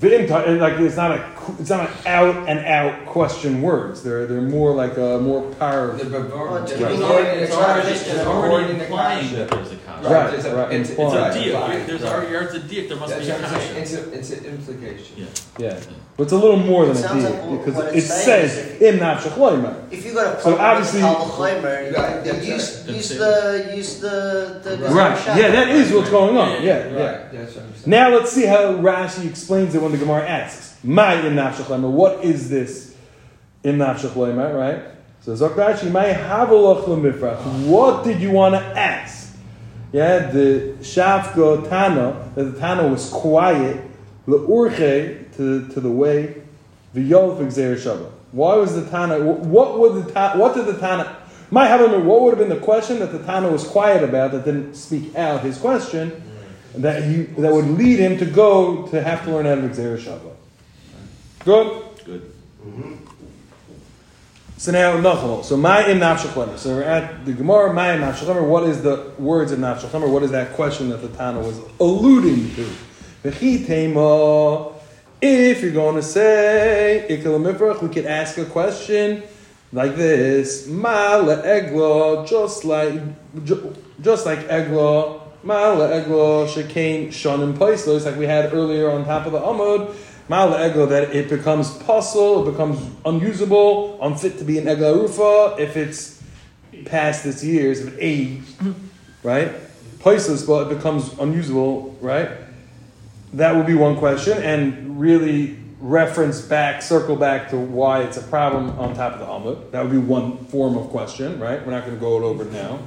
V'im 0.00 0.26
ta- 0.26 0.40
eh, 0.44 0.52
like 0.58 0.80
it's 0.80 0.96
not 0.96 1.10
a 1.12 1.32
it's 1.60 1.68
not 1.70 1.88
an 1.88 1.96
out 2.06 2.48
and 2.48 2.58
out 2.60 3.04
question 3.06 3.60
words. 3.60 4.02
They're 4.02 4.26
they're 4.26 4.40
more 4.40 4.74
like 4.74 4.96
a 4.96 5.20
more 5.20 5.42
power. 5.56 5.94
The 5.96 6.08
Well, 6.10 6.22
bavor, 6.24 6.62
it's 6.62 6.72
the 6.72 6.78
giving 6.78 6.96
bavor 6.98 7.12
you- 7.12 7.18
in 7.18 7.36
the 7.36 7.42
it's 7.42 7.54
kasha, 7.54 7.62
already- 7.70 7.88
the 7.88 7.94
it's 7.94 8.04
bavor 8.08 8.26
already 8.30 8.72
in 8.72 8.78
the 8.78 8.86
implying 10.02 10.30
kasha. 10.30 10.42
that 10.42 10.42
there's 10.42 10.44
a 10.44 10.50
kasha. 10.50 10.56
Right, 10.56 10.72
It's 10.72 10.90
a, 10.90 10.90
right, 10.90 10.90
It's, 10.90 10.90
it's. 10.90 10.98
It's 10.98 11.12
a 11.14 11.50
diak. 11.50 11.68
right, 11.68 11.86
There's 11.86 12.02
right. 12.02 12.12
our 12.12 12.30
yards 12.30 12.54
a 12.54 12.60
diak. 12.60 12.88
There 12.88 12.96
must 12.98 13.12
That's 13.14 13.26
be 13.26 13.30
a 13.32 13.34
what 13.34 13.44
I'm 13.44 13.60
saying. 13.60 13.82
It's, 13.82 13.92
a, 13.94 14.12
it's 14.12 14.30
an 14.32 14.44
implication. 14.44 15.16
Yeah. 15.16 15.26
Yeah, 15.58 15.80
but 16.16 16.22
it's 16.24 16.32
a 16.32 16.36
little 16.36 16.56
more 16.58 16.86
than 16.86 16.96
a 16.96 17.00
deal 17.00 17.30
like 17.30 17.64
because 17.64 17.94
it's 17.94 18.06
it 18.06 18.08
says 18.08 18.56
is 18.56 18.82
im 18.82 18.98
nafshach 18.98 19.32
loimer. 19.36 19.74
If 19.92 20.04
you 20.06 20.14
got 20.14 20.38
a 20.38 20.40
So 20.42 20.56
problem 20.56 20.60
obviously- 20.60 21.02
with 21.02 21.12
the 21.12 21.24
Kalvachomer, 21.24 21.92
Yeah, 21.92 22.24
you 22.24 22.32
that's 22.32 22.46
use, 22.46 22.88
use 22.88 23.08
the 23.18 23.72
use 23.76 24.00
the 24.00 24.60
the 24.64 24.76
the 24.76 24.88
Right. 24.88 25.16
Shabbat. 25.18 25.36
Yeah, 25.36 25.50
that 25.50 25.68
is 25.68 25.92
what's 25.92 26.10
going 26.10 26.36
on. 26.36 26.62
Yeah, 26.62 26.76
Right. 26.84 26.92
yeah. 26.94 27.18
That's 27.32 27.54
what 27.56 27.86
Now 27.86 28.08
let's 28.10 28.30
see 28.32 28.46
how 28.46 28.74
Rashi 28.74 29.28
explains 29.28 29.74
it 29.74 29.82
when 29.82 29.92
the 29.92 29.98
Gemara 29.98 30.26
asks, 30.28 30.76
"My 30.84 31.14
im 31.26 31.34
nafshach 31.36 31.64
loimer." 31.66 31.90
What 31.90 32.24
is 32.24 32.48
this 32.48 32.94
im 33.64 33.78
nafshach 33.78 34.10
loimer? 34.14 34.54
Right. 34.58 34.82
So 35.24 35.32
Zok 35.34 35.54
Rashi, 35.54 35.90
"My 35.90 36.06
havelach 36.06 36.84
lemifrach." 36.86 37.38
What 37.66 38.04
did 38.04 38.20
you 38.20 38.30
want 38.32 38.54
to 38.54 38.60
ask? 38.78 39.21
Yeah, 39.92 40.30
the 40.30 40.74
Shavka 40.80 41.68
Tana, 41.68 42.30
that 42.34 42.44
the 42.44 42.58
Tana 42.58 42.88
was 42.88 43.10
quiet, 43.10 43.82
le'urche, 44.26 45.36
to, 45.36 45.68
to 45.68 45.80
the 45.80 45.90
way, 45.90 46.42
v'yol 46.94 47.38
v'gzer 47.38 47.76
Shabbat. 47.76 48.10
Why 48.32 48.56
was 48.56 48.74
the 48.74 48.88
Tana, 48.90 49.18
what 49.22 49.78
would 49.78 50.06
the 50.06 50.12
Tana, 50.12 50.40
what 50.40 50.54
did 50.54 50.64
the 50.64 50.78
Tana, 50.78 51.16
my 51.50 51.66
Havamir, 51.66 52.02
what 52.02 52.22
would 52.22 52.30
have 52.30 52.38
been 52.38 52.56
the 52.58 52.64
question 52.64 53.00
that 53.00 53.12
the 53.12 53.18
Tana 53.18 53.50
was 53.50 53.64
quiet 53.64 54.02
about 54.02 54.32
that 54.32 54.46
didn't 54.46 54.74
speak 54.74 55.14
out 55.14 55.42
his 55.42 55.58
question, 55.58 56.22
that 56.74 57.04
he, 57.04 57.24
that 57.24 57.52
would 57.52 57.66
lead 57.66 57.98
him 57.98 58.16
to 58.16 58.24
go 58.24 58.86
to 58.86 59.02
have 59.02 59.22
to 59.24 59.30
learn 59.30 59.46
out 59.46 59.58
of 59.58 59.70
Gzer 59.72 59.98
Shabbat? 59.98 60.36
Good? 61.44 61.82
Good. 62.06 62.32
Mm-hmm. 62.64 63.11
So 64.62 64.70
now 64.70 64.96
Nachal. 64.96 65.44
So 65.44 65.56
my 65.56 65.84
im. 65.88 65.98
So 66.56 66.76
we're 66.76 66.84
at 66.84 67.24
the 67.24 67.32
Gemara. 67.32 67.72
My 67.72 67.94
im. 67.96 68.48
What 68.48 68.62
is 68.62 68.80
the 68.80 69.10
words 69.18 69.50
of 69.50 69.58
nafshachlemer? 69.58 70.08
What 70.08 70.22
is 70.22 70.30
that 70.30 70.52
question 70.52 70.90
that 70.90 70.98
the 70.98 71.08
Tana 71.08 71.40
was 71.40 71.58
alluding 71.80 72.54
to? 72.54 72.70
If 73.24 73.42
you're 75.62 75.72
going 75.72 75.96
to 75.96 76.02
say 76.04 77.06
we 77.08 77.88
could 77.88 78.06
ask 78.06 78.38
a 78.38 78.44
question 78.44 79.24
like 79.72 79.96
this: 79.96 80.68
Ma 80.68 81.18
le'egla, 81.18 82.28
just 82.28 82.64
like 82.64 83.00
ju- 83.44 83.74
just 84.00 84.26
like 84.26 84.46
egla. 84.46 85.22
Ma 85.42 85.74
le'egla 85.74 86.46
shekain 86.46 87.08
shanim 87.08 87.54
paislos, 87.54 88.04
like 88.04 88.16
we 88.16 88.26
had 88.26 88.54
earlier 88.54 88.92
on 88.92 89.04
top 89.04 89.26
of 89.26 89.32
the 89.32 89.40
amud. 89.40 89.92
Mal 90.28 90.48
ego 90.64 90.86
that 90.86 91.14
it 91.14 91.28
becomes 91.28 91.70
puzzle, 91.78 92.46
it 92.46 92.52
becomes 92.52 92.78
unusable, 93.04 94.00
unfit 94.02 94.38
to 94.38 94.44
be 94.44 94.58
an 94.58 94.66
rufa 94.66 95.56
if 95.58 95.76
it's 95.76 96.22
past 96.84 97.26
its 97.26 97.42
years, 97.42 97.80
if 97.80 97.94
it 97.94 97.98
aged, 98.00 98.44
mm-hmm. 98.58 98.72
right? 99.22 99.52
Placeless, 99.98 100.46
but 100.46 100.70
it 100.70 100.76
becomes 100.76 101.12
unusable, 101.18 101.96
right? 102.00 102.30
That 103.34 103.56
would 103.56 103.66
be 103.66 103.74
one 103.74 103.96
question, 103.96 104.38
and 104.38 105.00
really 105.00 105.58
reference 105.80 106.40
back, 106.40 106.80
circle 106.80 107.16
back 107.16 107.50
to 107.50 107.56
why 107.56 108.02
it's 108.02 108.16
a 108.16 108.22
problem 108.22 108.70
on 108.78 108.94
top 108.94 109.14
of 109.14 109.18
the 109.18 109.26
Amud. 109.26 109.70
That 109.72 109.82
would 109.82 109.90
be 109.90 109.98
one 109.98 110.44
form 110.46 110.76
of 110.76 110.88
question, 110.90 111.40
right? 111.40 111.64
We're 111.66 111.72
not 111.72 111.84
going 111.84 111.96
to 111.96 112.00
go 112.00 112.22
over 112.22 112.44
now. 112.44 112.78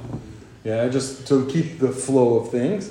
Yeah, 0.64 0.88
just 0.88 1.28
to 1.28 1.46
keep 1.46 1.78
the 1.78 1.92
flow 1.92 2.38
of 2.38 2.50
things. 2.50 2.90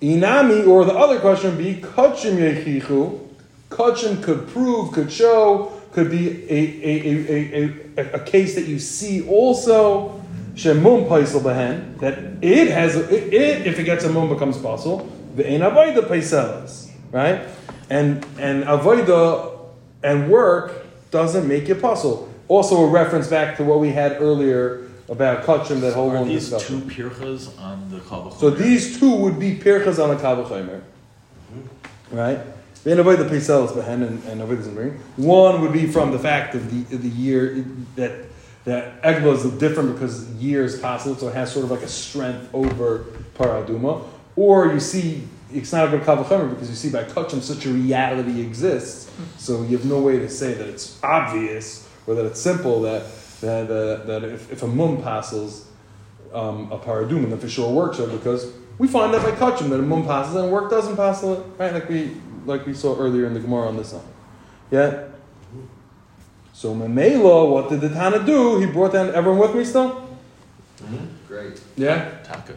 Inami, 0.00 0.66
or 0.66 0.84
the 0.84 0.94
other 0.94 1.18
question 1.20 1.56
would 1.56 1.64
be 1.64 1.80
Kachim 1.80 2.36
Yechichu. 2.36 3.26
Kachim 3.70 4.22
could 4.22 4.48
prove, 4.48 4.92
could 4.92 5.10
show, 5.10 5.72
could 5.92 6.10
be 6.10 6.28
a, 6.28 6.58
a, 6.82 7.64
a, 7.64 8.02
a, 8.02 8.12
a, 8.14 8.20
case 8.20 8.54
that 8.56 8.66
you 8.66 8.78
see 8.78 9.26
also. 9.26 10.16
Shemum 10.54 11.08
paisel 11.08 11.40
behen, 11.40 11.98
that 12.00 12.18
it 12.42 12.68
has, 12.70 12.96
it, 12.96 13.32
it, 13.32 13.66
if 13.66 13.78
it 13.78 13.84
gets 13.84 14.04
a 14.04 14.10
mum, 14.10 14.28
becomes 14.28 14.58
paisel. 14.58 15.08
The 15.36 15.48
ein 15.48 15.60
avoida 15.60 16.02
paiselas, 16.02 16.90
right? 17.12 17.48
And, 17.88 18.26
and 18.38 18.64
avoida 18.64 19.58
and 20.02 20.30
work 20.30 20.86
doesn't 21.12 21.46
make 21.46 21.68
it 21.68 21.80
paisel. 21.80 22.28
Also 22.48 22.84
a 22.84 22.88
reference 22.88 23.28
back 23.28 23.56
to 23.58 23.64
what 23.64 23.78
we 23.78 23.90
had 23.90 24.20
earlier 24.20 24.88
about 25.08 25.44
kachim 25.44 25.80
that 25.80 25.94
whole 25.94 26.10
one 26.10 26.26
these 26.26 26.50
discussion. 26.50 26.88
two 26.88 27.08
pirchas 27.08 27.58
on 27.60 27.88
the 27.90 27.98
kavach? 27.98 28.38
So 28.38 28.50
these 28.50 28.98
two 28.98 29.14
would 29.14 29.38
be 29.38 29.56
pirchas 29.56 30.02
on 30.02 30.10
a 30.10 30.18
kavachomer, 30.18 30.82
mm-hmm. 30.82 32.16
right? 32.16 32.40
Then 32.82 32.98
avoid 32.98 33.18
the 33.18 33.24
piselas 33.24 33.72
behen 33.72 34.06
and, 34.06 34.24
and 34.24 34.40
the 34.40 34.70
bring. 34.70 34.92
One 35.16 35.60
would 35.60 35.72
be 35.72 35.86
from 35.86 36.12
the 36.12 36.18
fact 36.18 36.54
of 36.54 36.70
the 36.70 36.94
of 36.94 37.02
the 37.02 37.10
year 37.10 37.64
that 37.96 38.12
that 38.64 39.02
egla 39.02 39.34
is 39.34 39.44
different 39.58 39.94
because 39.94 40.30
year 40.34 40.64
is 40.64 40.78
possible, 40.78 41.14
so 41.16 41.28
it 41.28 41.34
has 41.34 41.52
sort 41.52 41.64
of 41.64 41.70
like 41.70 41.82
a 41.82 41.88
strength 41.88 42.48
over 42.54 43.04
paraduma. 43.34 44.04
Or 44.36 44.72
you 44.72 44.80
see 44.80 45.28
it's 45.52 45.72
not 45.72 45.88
a 45.88 45.90
good 45.90 46.02
kavachomer 46.02 46.48
because 46.48 46.70
you 46.70 46.76
see 46.76 46.90
by 46.90 47.04
kachim 47.04 47.42
such 47.42 47.66
a 47.66 47.70
reality 47.70 48.40
exists, 48.40 49.10
so 49.36 49.62
you 49.62 49.76
have 49.76 49.86
no 49.86 50.00
way 50.00 50.18
to 50.18 50.28
say 50.28 50.54
that 50.54 50.66
it's 50.66 50.98
obvious 51.02 51.88
or 52.06 52.14
that 52.14 52.24
it's 52.24 52.40
simple 52.40 52.82
that 52.82 53.04
that 53.40 53.70
uh, 53.70 54.04
that 54.06 54.24
if, 54.24 54.50
if 54.50 54.62
a 54.62 54.66
mum 54.66 55.02
passes 55.02 55.66
um, 56.32 56.70
a 56.72 56.78
paradum 56.78 57.24
and 57.24 57.32
the 57.32 57.36
for 57.36 57.48
sure 57.48 57.70
works 57.72 57.98
because 57.98 58.52
we 58.78 58.88
find 58.88 59.12
that 59.12 59.22
by 59.22 59.32
kachim 59.32 59.68
that 59.70 59.80
a 59.80 59.82
mum 59.82 60.06
passes 60.06 60.34
and 60.36 60.50
work 60.50 60.70
doesn't 60.70 60.96
pass 60.96 61.22
right? 61.22 61.74
Like 61.74 61.88
we 61.88 62.16
like 62.46 62.66
we 62.66 62.74
saw 62.74 62.96
earlier 62.98 63.26
in 63.26 63.34
the 63.34 63.40
Gemara 63.40 63.68
on 63.68 63.76
this 63.76 63.92
one. 63.92 64.04
Yeah. 64.70 65.04
So 66.52 66.74
Memela, 66.74 67.50
what 67.50 67.68
did 67.70 67.80
the 67.80 67.88
Tana 67.88 68.24
do? 68.24 68.58
He 68.60 68.66
brought 68.66 68.92
down 68.92 69.14
everyone 69.14 69.38
with 69.40 69.54
me 69.54 69.64
still? 69.64 70.08
Great. 71.26 71.60
Yeah? 71.76 72.10
Taka. 72.24 72.54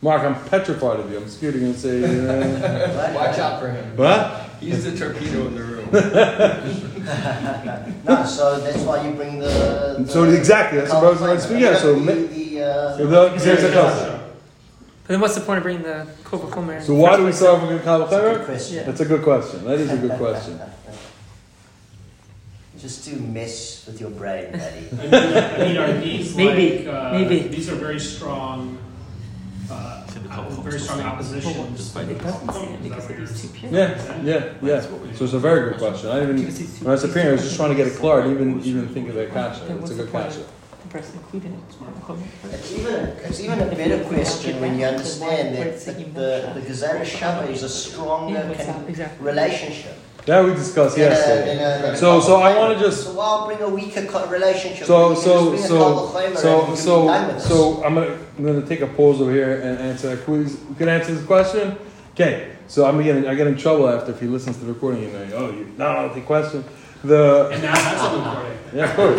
Mark, 0.00 0.22
I'm 0.22 0.34
petrified 0.48 1.00
of 1.00 1.10
you. 1.10 1.18
I'm 1.18 1.28
scared 1.28 1.54
you're 1.54 1.62
gonna 1.64 1.74
say 1.74 2.02
uh, 2.04 3.14
Watch 3.14 3.38
out 3.38 3.60
for 3.60 3.68
him. 3.70 3.96
what? 3.96 4.44
He's 4.60 4.84
the 4.84 4.96
torpedo 4.96 5.46
in 5.48 5.54
the 5.54 5.62
room. 5.62 5.88
No, 8.04 8.24
so 8.24 8.60
that's 8.60 8.78
why 8.78 9.06
you 9.06 9.14
bring 9.14 9.38
the. 9.38 9.96
the 9.98 10.06
So 10.08 10.24
exactly, 10.24 10.78
that's 10.80 10.92
what 10.92 11.04
I 11.04 11.10
was 11.10 11.18
going 11.20 11.36
to 11.38 11.42
Kalvachomer. 11.42 11.46
speak. 11.46 11.60
Yeah, 11.60 11.76
so 11.76 11.94
the, 11.98 12.12
the, 12.12 12.62
uh, 12.62 12.96
So 12.98 13.06
the 13.06 13.38
Xerxes 13.38 13.70
Akasa. 13.70 14.07
But 15.08 15.14
then 15.14 15.20
what's 15.22 15.34
the 15.36 15.40
point 15.40 15.56
of 15.56 15.62
bringing 15.62 15.84
the 15.84 16.06
Kova 16.22 16.50
Chomer? 16.50 16.82
So 16.82 16.92
why 16.92 17.16
do 17.16 17.24
we 17.24 17.32
start 17.32 17.66
with 17.66 17.82
That's 17.82 18.12
a 18.12 18.20
good 18.20 18.44
question. 18.44 18.84
That's 18.84 19.00
a 19.00 19.06
good 19.06 19.22
question. 19.22 19.64
That 19.64 19.80
is 19.80 19.90
a 19.90 19.96
good 19.96 20.18
question. 20.18 20.60
Just 22.78 23.08
to 23.08 23.16
mess 23.16 23.86
with 23.86 24.02
your 24.02 24.10
brain, 24.10 24.52
Daddy. 24.52 24.86
I 24.92 24.96
mean, 24.96 25.14
I 25.14 25.58
mean, 25.64 25.76
are 25.78 25.92
these 25.98 26.36
Maybe, 26.36 26.84
like, 26.84 26.94
uh, 26.94 27.12
maybe. 27.12 27.48
these 27.48 27.70
are 27.70 27.74
very 27.76 27.98
strong, 27.98 28.76
uh, 29.70 30.06
So 30.08 30.18
the 30.20 30.28
couple 30.28 30.62
very 30.62 30.78
strong 30.78 30.98
to 30.98 31.04
the 31.04 31.08
oppositions. 31.08 31.78
Just 31.78 31.94
by 31.94 32.02
It 32.02 32.18
the 32.18 32.24
doesn't 32.24 32.52
say 32.52 32.74
it 32.74 32.82
because 32.82 33.08
it 33.10 33.18
is 33.18 33.40
too 33.42 33.48
pure. 33.48 33.72
Yeah, 33.72 34.22
yeah, 34.22 34.52
yeah. 34.60 34.80
So 35.14 35.24
it's 35.24 35.32
a 35.32 35.38
very 35.38 35.70
good 35.70 35.78
question. 35.78 36.10
I 36.10 36.22
even 36.22 36.36
when 36.36 36.86
I 36.86 36.90
was 36.90 37.04
appearing, 37.04 37.28
I 37.28 37.32
was 37.32 37.44
just 37.44 37.56
trying 37.56 37.70
to 37.70 37.76
get 37.76 37.86
it 37.86 37.96
clear. 37.96 38.20
I 38.20 38.24
didn't 38.28 38.42
even 38.42 38.60
even 38.62 38.88
think 38.90 39.08
of 39.08 39.14
that 39.14 39.30
kasha. 39.32 39.64
It's 39.78 39.90
a 39.90 39.94
the 39.94 40.02
good 40.04 40.12
point 40.12 40.28
kasha. 40.28 40.44
Of 40.88 40.92
the 40.92 40.98
person 40.98 41.18
included 41.18 41.52
it? 41.52 42.54
It's 42.54 42.72
even, 42.72 42.94
it's 43.24 43.40
even 43.40 43.60
a 43.60 43.66
better 43.74 44.04
question 44.04 44.60
when 44.60 44.78
you 44.78 44.86
understand 44.86 45.56
that 45.56 45.80
the, 45.80 45.92
the, 45.92 46.52
the 46.54 46.60
Gezerah 46.66 47.02
Shava 47.04 47.48
is 47.50 47.62
a 47.62 47.68
stronger 47.68 48.40
what's 48.40 48.64
con- 48.64 48.84
Exactly. 48.88 49.26
relationship. 49.26 49.94
That 50.26 50.44
we 50.44 50.52
discussed 50.54 50.96
than 50.96 51.06
a- 51.06 51.10
yesterday. 51.10 51.56
than 51.56 51.80
a- 51.80 51.82
than 51.82 51.96
So- 51.96 52.20
so 52.20 52.36
I 52.36 52.56
wanna 52.58 52.78
just- 52.78 53.04
So 53.04 53.12
why 53.14 53.46
bring 53.46 53.62
a 53.62 53.68
weaker 53.74 54.04
co- 54.04 54.26
relationship? 54.26 54.86
So 54.86 55.08
when 55.08 55.16
you 55.16 55.22
so 55.22 55.22
so 55.22 55.50
bring 55.50 55.64
a 55.64 55.66
Kalvachomer 55.66 56.26
and 56.26 56.38
so 56.38 56.56
you 56.58 56.64
can 56.64 56.70
be 56.74 56.76
so 56.80 57.06
done 57.06 57.26
with 57.26 57.36
this? 57.36 57.48
so 57.48 57.84
I'm 57.84 57.94
gonna 57.94 58.18
I'm 58.38 58.44
gonna 58.44 58.62
take 58.66 58.80
a 58.82 58.86
pause 58.86 59.20
over 59.20 59.32
here 59.32 59.60
and 59.60 59.78
answer 59.78 60.14
that 60.14 60.24
quiz. 60.24 60.58
You 60.68 60.74
can 60.76 60.88
answer 60.88 61.14
this 61.14 61.24
question. 61.24 61.76
Okay. 62.14 62.48
So 62.66 62.84
I'm 62.84 63.02
getting 63.02 63.26
I 63.26 63.34
get 63.34 63.46
in 63.46 63.56
trouble 63.56 63.88
after 63.88 64.12
if 64.12 64.20
he 64.20 64.26
listens 64.26 64.58
to 64.58 64.64
the 64.66 64.72
recording. 64.74 65.02
You 65.04 65.08
know, 65.12 65.26
oh, 65.36 65.50
you 65.50 65.72
no 65.78 66.12
the 66.12 66.20
question. 66.20 66.62
The 67.04 67.50
And 67.52 67.62
now 67.62 67.74
that's 67.74 68.02
a 68.02 68.18
recording. 68.18 68.58
yeah, 68.74 68.90
of 68.90 68.96
course. 68.96 69.16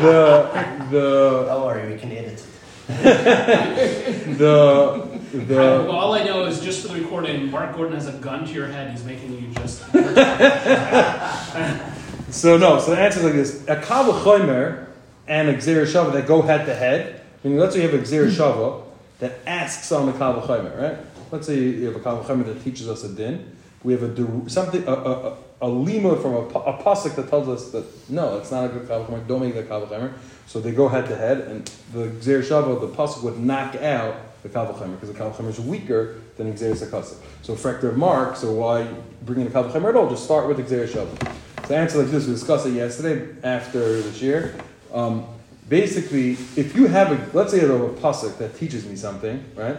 The 0.00 0.88
the 0.90 1.44
Don't 1.48 1.64
worry, 1.66 1.92
we 1.92 1.98
can 1.98 2.12
edit 2.12 2.42
it. 2.88 4.38
the 4.38 5.08
I, 5.34 5.36
the 5.44 5.54
well, 5.54 5.90
all 5.90 6.14
I 6.14 6.24
know 6.24 6.46
is 6.46 6.60
just 6.60 6.80
for 6.86 6.94
the 6.94 7.00
recording, 7.02 7.50
Mark 7.50 7.74
Gordon 7.76 7.94
has 7.94 8.06
a 8.08 8.12
gun 8.12 8.46
to 8.46 8.52
your 8.52 8.68
head. 8.68 8.90
He's 8.92 9.04
making 9.04 9.32
you 9.34 9.48
just. 9.54 9.82
So 12.30 12.58
no, 12.58 12.78
so 12.78 12.90
the 12.90 12.98
answer 13.00 13.20
is 13.20 13.24
like 13.24 13.32
this: 13.34 13.62
a 13.68 13.76
kavachomer 13.76 14.86
and 15.26 15.48
a 15.48 15.54
gzera 15.54 15.86
shava 15.86 16.12
that 16.12 16.26
go 16.26 16.42
head 16.42 16.66
to 16.66 16.74
head. 16.74 17.22
I 17.42 17.48
mean, 17.48 17.56
let's 17.58 17.74
say 17.74 17.80
you 17.82 17.88
have 17.88 17.98
a 17.98 18.02
gzera 18.04 18.28
shava 18.30 18.82
that 19.20 19.38
asks 19.46 19.90
on 19.92 20.04
the 20.06 20.12
kavachomer, 20.12 20.78
right? 20.78 20.98
Let's 21.32 21.46
say 21.46 21.58
you 21.58 21.86
have 21.86 21.96
a 21.96 22.00
kavachomer 22.00 22.44
that 22.44 22.62
teaches 22.62 22.86
us 22.86 23.02
a 23.04 23.08
din. 23.08 23.56
We 23.82 23.94
have 23.94 24.02
a 24.02 24.08
der- 24.08 24.46
something 24.48 24.86
a 24.86 24.92
a, 24.92 25.12
a, 25.30 25.36
a 25.60 25.68
lima 25.68 26.16
from 26.16 26.34
a, 26.34 26.38
a 26.40 26.82
pasuk 26.82 27.16
that 27.16 27.28
tells 27.28 27.48
us 27.48 27.70
that 27.70 27.84
no, 28.10 28.38
it's 28.38 28.50
not 28.50 28.66
a 28.66 28.68
good 28.68 28.88
kavachomer. 28.88 29.26
Don't 29.26 29.40
make 29.40 29.54
that 29.54 29.68
kavachomer. 29.68 30.12
So 30.46 30.60
they 30.60 30.72
go 30.72 30.88
head 30.88 31.06
to 31.08 31.16
head, 31.16 31.40
and 31.40 31.66
the 31.92 32.06
gzera 32.06 32.42
shava, 32.42 32.80
the 32.80 32.88
pasuk 32.88 33.22
would 33.24 33.38
knock 33.38 33.76
out 33.76 34.42
the 34.42 34.48
kavachomer 34.48 34.98
because 34.98 35.12
the 35.12 35.18
kavachomer 35.18 35.48
is 35.48 35.60
weaker 35.60 36.20
than 36.36 36.52
sakasa. 36.54 37.16
So 37.42 37.54
frekter 37.54 37.92
mark. 37.96 38.36
So 38.36 38.52
why 38.52 38.86
bring 39.22 39.40
in 39.40 39.46
a 39.48 39.50
kavachomer 39.50 39.90
at 39.90 39.96
all? 39.96 40.08
Just 40.08 40.24
start 40.24 40.48
with 40.48 40.58
gzera 40.58 40.86
shava. 40.86 41.36
So 41.66 41.74
answer 41.74 41.98
like 41.98 42.10
this, 42.10 42.26
we 42.26 42.32
discussed 42.32 42.66
it 42.66 42.74
yesterday 42.74 43.34
after 43.42 44.00
this 44.00 44.22
year. 44.22 44.54
Um, 44.92 45.26
basically, 45.68 46.32
if 46.56 46.74
you 46.74 46.86
have 46.86 47.12
a, 47.12 47.36
let's 47.36 47.50
say 47.52 47.58
I 47.58 47.66
have 47.66 47.80
a 47.80 47.88
pasuk 47.90 48.38
that 48.38 48.56
teaches 48.56 48.86
me 48.86 48.96
something, 48.96 49.44
right? 49.54 49.76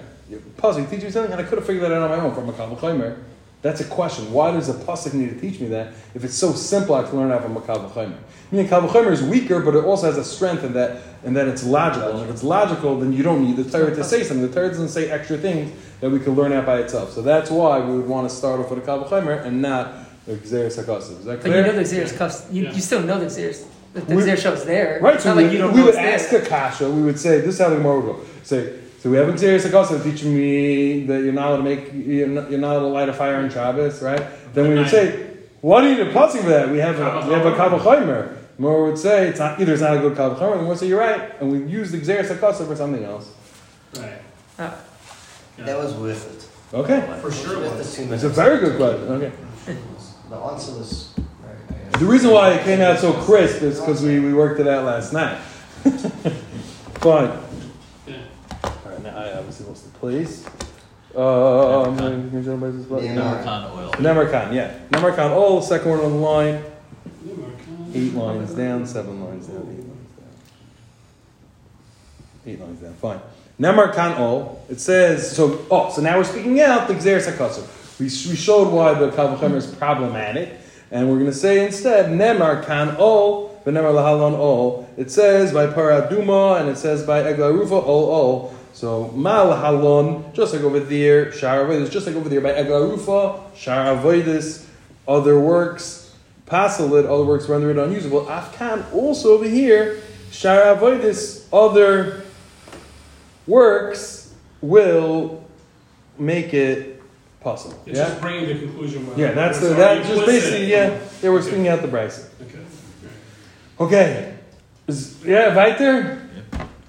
Pasuk, 0.57 0.87
teaches 0.89 1.05
me 1.05 1.11
something, 1.11 1.31
and 1.31 1.41
I 1.41 1.43
could 1.43 1.57
have 1.57 1.65
figured 1.65 1.83
that 1.83 1.93
out 1.93 2.11
on 2.11 2.17
my 2.17 2.23
own 2.23 2.35
from 2.35 2.49
a 2.49 2.75
Chaimer. 2.75 3.17
That's 3.61 3.81
a 3.81 3.85
question. 3.85 4.31
Why 4.31 4.51
does 4.51 4.69
a 4.69 4.73
pasuk 4.73 5.13
need 5.13 5.29
to 5.31 5.39
teach 5.39 5.59
me 5.59 5.67
that 5.67 5.93
if 6.15 6.23
it's 6.23 6.35
so 6.35 6.53
simple? 6.53 6.95
I 6.95 7.03
can 7.03 7.17
learn 7.17 7.27
that 7.29 7.41
from 7.43 7.57
a 7.57 7.61
Chaimer. 7.61 8.15
Meaning 8.51 8.67
Chaimer 8.69 9.11
is 9.11 9.21
weaker, 9.21 9.59
but 9.59 9.75
it 9.75 9.83
also 9.83 10.05
has 10.07 10.17
a 10.17 10.23
strength 10.23 10.63
in 10.63 10.71
that, 10.73 11.01
in 11.25 11.33
that 11.33 11.47
it's 11.49 11.65
logical. 11.65 12.11
And 12.13 12.21
if 12.29 12.29
it's 12.29 12.43
logical, 12.43 12.97
then 12.97 13.11
you 13.11 13.21
don't 13.21 13.43
need 13.43 13.57
the 13.57 13.69
Torah 13.69 13.93
to 13.93 14.03
say 14.03 14.23
something. 14.23 14.47
The 14.47 14.53
Torah 14.53 14.69
doesn't 14.69 14.87
say 14.89 15.09
extra 15.11 15.37
things 15.37 15.73
that 15.99 16.09
we 16.09 16.19
can 16.21 16.35
learn 16.35 16.53
out 16.53 16.65
by 16.65 16.79
itself. 16.79 17.11
So 17.11 17.21
that's 17.21 17.51
why 17.51 17.79
we 17.79 17.97
would 17.97 18.07
want 18.07 18.29
to 18.29 18.33
start 18.35 18.61
off 18.61 18.69
with 18.71 18.79
a 18.79 18.87
Chaimer 18.87 19.43
and 19.43 19.61
not 19.61 19.93
the 20.25 20.35
Xeris 20.35 20.81
Hakasiv. 20.81 21.19
Is 21.19 21.25
that 21.25 21.41
But 21.41 21.51
you 21.51 21.61
know 21.61 21.71
the 21.73 21.81
Xeris 21.81 22.15
cuffs. 22.17 22.47
You, 22.51 22.63
Yeah. 22.63 22.71
you 22.73 22.81
still 22.81 23.01
know 23.03 23.19
the 23.19 23.25
Xeris. 23.25 23.65
The, 23.93 24.01
the 24.01 24.15
We- 24.15 24.21
Xeris 24.23 24.37
shov's 24.41 24.63
there. 24.63 24.99
Right, 25.01 25.15
It's 25.15 25.23
so 25.23 25.29
not 25.31 25.37
we, 25.37 25.43
like 25.43 25.51
you 25.51 25.57
don't 25.57 25.73
we 25.73 25.79
know 25.79 25.85
would 25.87 25.95
it's 25.95 26.23
ask 26.23 26.29
there. 26.29 26.43
a 26.43 26.45
kasha, 26.45 26.89
we 26.89 27.01
would 27.01 27.19
say, 27.19 27.41
this 27.41 27.55
is 27.55 27.59
how 27.59 27.69
the 27.69 27.75
Gemara 27.75 27.99
would 27.99 28.05
go. 28.15 28.21
Say, 28.43 28.73
so 28.99 29.09
we 29.09 29.15
have 29.15 29.27
Xeris 29.27 29.65
Akasa 29.65 30.03
teaching 30.03 30.35
me 30.35 31.05
that 31.05 31.23
you're 31.23 31.31
not 31.31 31.51
allowed 31.51 31.57
to 31.57 31.63
make, 31.63 31.91
you're 31.93 32.27
not, 32.27 32.51
you're 32.51 32.59
not 32.59 32.75
allowed 32.75 32.81
to 32.81 32.87
light 32.87 33.09
a 33.09 33.13
fire 33.13 33.37
on 33.37 33.49
Shabbos, 33.49 34.01
right? 34.01 34.21
Then 34.53 34.67
we 34.69 34.75
would 34.75 34.89
say, 34.89 35.37
what 35.61 35.83
are 35.85 35.89
you 35.89 36.03
need 36.03 36.07
a 36.07 36.29
for 36.29 36.49
that? 36.49 36.69
We 36.69 36.79
have 36.79 36.99
a, 36.99 37.25
we 37.27 37.33
have 37.33 37.45
a 37.45 37.51
Kavachaymer. 37.51 38.35
More 38.57 38.85
would 38.85 38.97
say, 38.97 39.29
it's 39.29 39.39
not, 39.39 39.61
either 39.61 39.71
it's 39.71 39.81
not 39.81 39.95
a 39.95 39.99
good 40.01 40.17
Kavachaymer, 40.17 40.57
and 40.57 40.67
we'll 40.67 40.75
say, 40.75 40.87
you're 40.87 40.99
right, 40.99 41.39
and 41.39 41.49
we 41.49 41.71
use 41.71 41.91
the 41.91 42.01
Xeris 42.01 42.29
Akasa 42.29 42.65
for 42.65 42.75
something 42.75 43.03
else. 43.05 43.33
Right. 43.95 44.21
Ah. 44.57 44.77
Yeah. 45.57 45.65
That 45.65 45.77
was 45.77 45.93
worth 45.93 46.35
it. 46.73 46.75
Okay. 46.75 47.19
For 47.21 47.31
sure 47.31 47.63
it 47.63 47.71
was. 47.71 47.95
the 47.95 48.03
two 48.03 48.13
It's 48.13 48.23
a 48.23 48.29
very 48.29 48.59
good 48.59 48.75
question, 48.75 49.07
okay. 49.13 49.31
The 50.29 50.35
answer 50.35 50.73
was. 50.73 51.15
The 51.99 52.05
reason 52.05 52.31
why 52.31 52.51
it 52.51 52.63
came 52.63 52.81
out 52.81 52.99
so 52.99 53.13
crisp 53.13 53.61
is 53.61 53.79
because 53.79 54.03
we, 54.03 54.19
we 54.19 54.33
worked 54.33 54.59
it 54.59 54.67
out 54.67 54.85
last 54.85 55.13
night. 55.13 55.37
Fine. 56.99 57.48
Yeah. 59.59 59.67
Alright, 59.67 59.67
now 59.67 59.67
I 59.67 59.67
obviously 59.67 59.67
lost 59.67 59.83
the 59.85 59.99
place. 59.99 60.45
Um, 61.15 61.97
can 61.97 62.31
you 62.33 62.43
show 62.43 62.57
me 62.57 62.71
this 62.71 62.85
button? 62.85 63.05
Yeah. 63.05 63.15
Nemercon 63.15 63.77
oil. 63.77 63.91
Nemercon, 63.93 64.53
yeah. 64.53 64.79
Nemercon, 64.91 65.31
all 65.31 65.61
second 65.61 65.89
one 65.89 65.99
on 65.99 66.11
the 66.11 66.17
line. 66.17 66.63
Nemercon. 67.25 67.95
Eight 67.95 68.13
lines 68.13 68.53
down, 68.53 68.85
seven 68.85 69.23
lines 69.25 69.47
down, 69.47 69.67
eight 69.71 69.87
lines 69.87 70.11
down. 70.17 70.27
Eight 72.45 72.59
lines 72.59 72.79
down, 72.81 72.93
fine. 72.93 73.19
Nemarkan 73.59 74.19
ol, 74.19 74.65
it 74.69 74.79
says, 74.79 75.35
so, 75.35 75.65
oh, 75.69 75.91
so 75.91 76.01
now 76.01 76.17
we're 76.17 76.23
speaking 76.23 76.61
out 76.61 76.87
the 76.87 76.93
Xer 76.93 77.19
Sakasa. 77.19 77.67
We, 77.99 78.05
we 78.05 78.35
showed 78.37 78.69
why 78.71 78.93
the 78.93 79.09
Kavachemer 79.09 79.55
is 79.55 79.67
problematic, 79.67 80.53
and 80.91 81.09
we're 81.09 81.19
going 81.19 81.25
to 81.25 81.33
say 81.33 81.65
instead, 81.65 82.05
Nemarkan 82.05 82.97
ol, 82.97 83.61
Benemar 83.65 83.93
lahalon 83.93 84.37
ol. 84.37 84.87
It 84.95 85.11
says 85.11 85.51
by 85.51 85.67
Paraduma, 85.67 86.61
and 86.61 86.69
it 86.69 86.77
says 86.77 87.03
by 87.03 87.21
Eglarufa 87.23 87.71
ol 87.71 88.05
ol. 88.09 88.55
So, 88.79 89.11
Ma 89.13 89.43
lahalon, 89.43 90.33
just 90.33 90.53
like 90.53 90.63
over 90.63 90.79
there, 90.79 91.33
Shar 91.33 91.65
Avoidus, 91.65 91.91
just 91.91 92.07
like 92.07 92.15
over 92.15 92.29
there 92.29 92.39
by 92.39 92.53
Eglarufa, 92.53 93.53
Shar 93.53 93.93
Avoidus, 93.93 94.65
other 95.05 95.37
works, 95.37 96.15
Pasalit, 96.47 97.03
other 97.03 97.25
works 97.25 97.49
rendered 97.49 97.77
unusable. 97.77 98.25
Afkan, 98.27 98.89
also 98.93 99.33
over 99.33 99.43
here, 99.43 100.01
Shar 100.31 100.73
Avoidus, 100.73 101.45
other 101.51 102.23
works 103.45 104.33
will 104.61 105.43
make 106.17 106.53
it 106.53 107.01
possible. 107.41 107.83
It's 107.85 107.99
yeah? 107.99 108.05
just 108.07 108.21
bringing 108.21 108.47
the 108.47 108.59
conclusion. 108.65 109.05
where- 109.07 109.27
Yeah, 109.27 109.33
that's 109.33 109.59
the 109.59 109.73
that 109.73 110.05
just 110.05 110.25
basically 110.25 110.71
yeah. 110.71 110.97
Yeah, 111.21 111.31
we're 111.31 111.41
speaking 111.41 111.67
out 111.67 111.81
the 111.81 111.89
Bryson. 111.89 112.29
Okay. 112.43 112.59
Okay. 113.81 114.35
Is, 114.87 115.21
yeah, 115.25 115.53
weiter? 115.53 116.18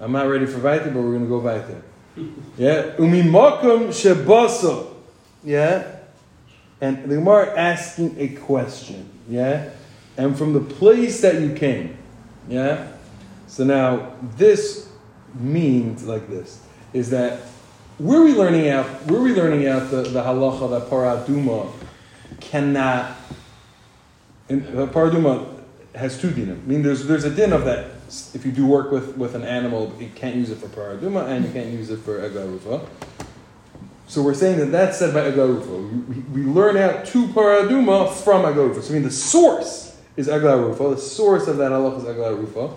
I'm 0.00 0.12
not 0.12 0.28
ready 0.28 0.46
for 0.46 0.58
weiter, 0.58 0.90
but 0.90 1.00
we're 1.02 1.12
gonna 1.12 1.26
go 1.26 1.38
weiter. 1.38 1.82
Yeah. 2.58 2.96
Umimakum 2.98 3.88
shebasa. 3.88 4.88
Yeah. 5.44 5.96
And 6.80 7.04
the 7.04 7.16
Gemara 7.16 7.58
asking 7.58 8.16
a 8.18 8.28
question. 8.28 9.08
Yeah. 9.28 9.70
And 10.16 10.36
from 10.36 10.52
the 10.52 10.60
place 10.60 11.20
that 11.22 11.40
you 11.40 11.54
came. 11.54 11.96
Yeah. 12.48 12.88
So 13.46 13.64
now 13.64 14.14
this 14.36 14.90
means 15.34 16.04
like 16.04 16.28
this 16.28 16.60
is 16.92 17.10
that 17.10 17.40
were 17.98 18.24
we 18.24 18.34
learning 18.34 18.68
out 18.68 19.06
were 19.06 19.20
we 19.20 19.34
learning 19.34 19.66
out 19.68 19.90
the, 19.90 20.02
the 20.02 20.22
halacha 20.22 20.68
that 20.70 20.90
paraduma 20.90 21.70
cannot 22.40 23.16
in, 24.48 24.66
uh, 24.76 24.86
paraduma 24.86 25.46
has 25.94 26.20
two 26.20 26.30
dinim. 26.30 26.62
I 26.62 26.66
mean 26.66 26.82
there's 26.82 27.06
there's 27.06 27.24
a 27.24 27.30
din 27.30 27.52
of 27.52 27.64
that 27.64 27.86
if 28.34 28.44
you 28.44 28.52
do 28.52 28.66
work 28.66 28.90
with, 28.90 29.16
with 29.16 29.34
an 29.34 29.44
animal 29.44 29.94
you 29.98 30.10
can't 30.14 30.36
use 30.36 30.50
it 30.50 30.58
for 30.58 30.68
paraduma 30.68 31.28
and 31.28 31.44
you 31.44 31.52
can't 31.52 31.70
use 31.70 31.90
it 31.90 31.98
for 31.98 32.20
agarufa. 32.20 32.86
So 34.06 34.22
we're 34.22 34.34
saying 34.34 34.58
that 34.58 34.66
that's 34.66 34.98
said 34.98 35.14
by 35.14 35.30
agarufa. 35.30 36.08
We, 36.08 36.42
we, 36.42 36.50
learn 36.50 36.76
out 36.76 37.06
two 37.06 37.28
paraduma 37.28 38.12
from 38.12 38.42
agarufa. 38.42 38.82
So 38.82 38.90
I 38.90 38.94
mean 38.94 39.04
the 39.04 39.10
source 39.10 39.96
is 40.16 40.26
agarufa. 40.26 40.96
The 40.96 41.00
source 41.00 41.46
of 41.46 41.58
that 41.58 41.70
halacha 41.70 41.98
is 41.98 42.04
agarufa, 42.04 42.74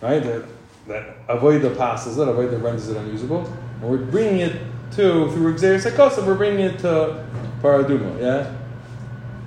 right? 0.00 0.22
That 0.22 0.44
that 0.86 1.26
avoida 1.26 1.76
passes 1.76 2.18
it, 2.18 2.28
avoida 2.28 2.62
renders 2.62 2.88
it 2.88 2.96
unusable, 2.96 3.44
and 3.80 3.90
we're 3.90 3.98
bringing 3.98 4.38
it 4.38 4.62
to 4.92 5.28
through 5.32 5.54
exeris 5.54 5.90
hakosa. 5.90 6.24
We're 6.24 6.36
bringing 6.36 6.66
it 6.66 6.78
to 6.80 7.26
paraduma, 7.60 8.20
yeah. 8.20 8.56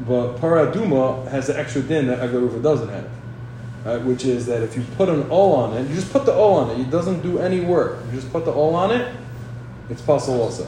But 0.01 0.37
paraduma 0.37 1.27
has 1.29 1.47
the 1.47 1.57
extra 1.57 1.81
din 1.81 2.07
that 2.07 2.19
agarufa 2.19 2.61
doesn't 2.61 2.89
have, 2.89 3.09
right? 3.85 4.01
Which 4.03 4.25
is 4.25 4.45
that 4.47 4.61
if 4.63 4.75
you 4.75 4.83
put 4.97 5.09
an 5.09 5.27
o 5.29 5.53
on 5.53 5.75
it, 5.77 5.87
you 5.89 5.95
just 5.95 6.11
put 6.11 6.25
the 6.25 6.33
o 6.33 6.53
on 6.53 6.71
it. 6.71 6.79
It 6.81 6.89
doesn't 6.89 7.21
do 7.21 7.39
any 7.39 7.61
work. 7.61 7.99
You 8.07 8.19
just 8.19 8.31
put 8.31 8.45
the 8.45 8.51
o 8.53 8.73
on 8.75 8.91
it. 8.91 9.15
It's 9.89 10.01
possible 10.01 10.41
also. 10.41 10.67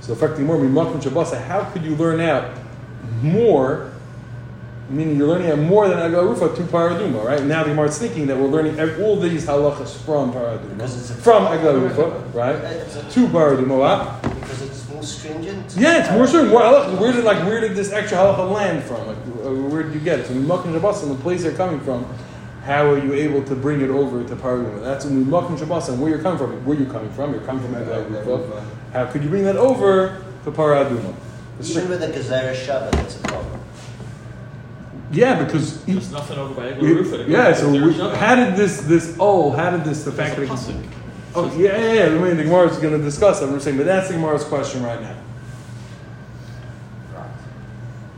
So 0.00 0.12
effectively, 0.12 0.44
more 0.44 0.56
mimakum 0.56 1.00
shabasa. 1.00 1.40
How 1.42 1.64
could 1.64 1.82
you 1.84 1.94
learn 1.96 2.20
out 2.20 2.56
more? 3.22 3.90
Meaning 4.90 5.16
you're 5.16 5.28
learning 5.28 5.50
out 5.50 5.58
more 5.58 5.88
than 5.88 5.98
agarufa 5.98 6.54
to 6.56 6.62
paraduma, 6.64 7.24
right? 7.24 7.42
Now 7.42 7.62
the 7.62 7.70
Gemara 7.70 7.88
is 7.88 7.98
thinking 7.98 8.26
that 8.26 8.36
we're 8.36 8.48
learning 8.48 8.78
all 9.02 9.18
these 9.18 9.46
halachas 9.46 9.96
from 10.04 10.32
paraduma, 10.32 10.76
Because 10.76 10.96
it's 10.98 11.10
a- 11.10 11.22
from 11.22 11.44
agarufa, 11.46 12.34
right? 12.34 12.56
To 13.12 13.26
paraduma. 13.28 14.20
Because 14.22 14.62
it's 14.62 14.88
more 14.90 15.02
stringent. 15.02 15.74
Yeah, 15.78 16.00
it's 16.00 16.10
more 16.10 16.26
stringent, 16.26 16.52
More 16.52 16.62
halachas. 16.62 16.98
Where 16.98 17.12
did 17.12 17.24
like 17.24 17.38
where 17.46 17.60
did 17.60 17.74
this 17.74 17.92
extra 17.92 18.18
halacha 18.18 18.50
land 18.52 18.82
from? 18.82 19.06
Like 19.06 19.16
uh, 19.16 19.50
where 19.70 19.82
did 19.84 19.94
you 19.94 20.00
get 20.00 20.18
it? 20.18 20.26
So 20.26 20.34
mimakum 20.34 20.78
shabasa, 20.78 21.08
the 21.08 21.14
place 21.22 21.42
they're 21.44 21.52
coming 21.52 21.80
from. 21.80 22.04
How 22.64 22.88
are 22.90 22.98
you 22.98 23.12
able 23.12 23.42
to 23.44 23.56
bring 23.56 23.80
it 23.80 23.90
over 23.90 24.22
to 24.22 24.36
paraduma? 24.36 24.80
That's 24.82 25.04
mimakum 25.06 25.58
shabasa. 25.58 25.90
And 25.90 26.00
where 26.00 26.10
you're 26.10 26.22
coming 26.22 26.38
from? 26.38 26.64
Where 26.64 26.78
you 26.78 26.86
coming 26.86 27.12
from? 27.12 27.32
You're 27.32 27.42
coming 27.42 27.62
from 27.64 27.74
agarufa. 27.74 28.64
How 28.92 29.06
could 29.06 29.24
you 29.24 29.28
bring 29.28 29.44
that 29.44 29.56
over 29.56 30.22
to 30.44 30.50
paraduma? 30.52 31.14
It's 31.58 31.70
Even 31.70 31.88
with 31.90 32.00
the 32.00 32.06
Gezerah 32.08 32.54
Shava, 32.54 32.94
it's 33.04 33.16
a 33.16 33.22
problem. 33.22 33.60
Yeah, 35.10 35.44
because 35.44 35.84
There's 35.84 36.10
nothing 36.10 36.38
over 36.38 36.54
by 36.54 36.72
We- 36.72 36.88
Egla 36.88 36.96
Rufa. 36.96 37.24
yeah, 37.30 37.52
so 37.52 37.70
we, 37.70 37.92
how 38.16 38.34
did 38.34 38.56
this 38.56 38.80
this 38.82 39.14
oh 39.20 39.50
how 39.50 39.70
did 39.70 39.84
this 39.84 40.04
the 40.04 40.12
fact 40.12 40.36
that 40.36 40.42
it, 40.42 40.48
Pasuk. 40.48 40.82
oh 41.34 41.54
yeah 41.58 41.76
yeah, 41.76 41.92
yeah 41.92 42.06
I 42.06 42.18
mean 42.18 42.36
the 42.38 42.44
Gemara 42.44 42.68
is 42.70 42.78
going 42.78 42.96
to 42.96 43.04
discuss 43.04 43.42
it. 43.42 43.48
I'm 43.48 43.60
saying, 43.60 43.76
but 43.76 43.84
that's 43.84 44.08
the 44.08 44.14
Gemara's 44.14 44.44
question 44.44 44.82
right 44.82 45.00
now. 45.02 45.16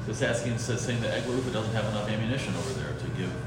So 0.05 0.11
it's 0.11 0.23
asking, 0.23 0.53
it 0.53 0.61
saying 0.61 1.01
that 1.01 1.23
Egla 1.23 1.35
Rufa 1.35 1.51
doesn't 1.51 1.73
have 1.73 1.87
enough 1.87 2.09
ammunition 2.09 2.55
over 2.55 2.75
there 2.75 2.93
to 2.93 3.07
give 3.19 3.31
the 3.33 3.44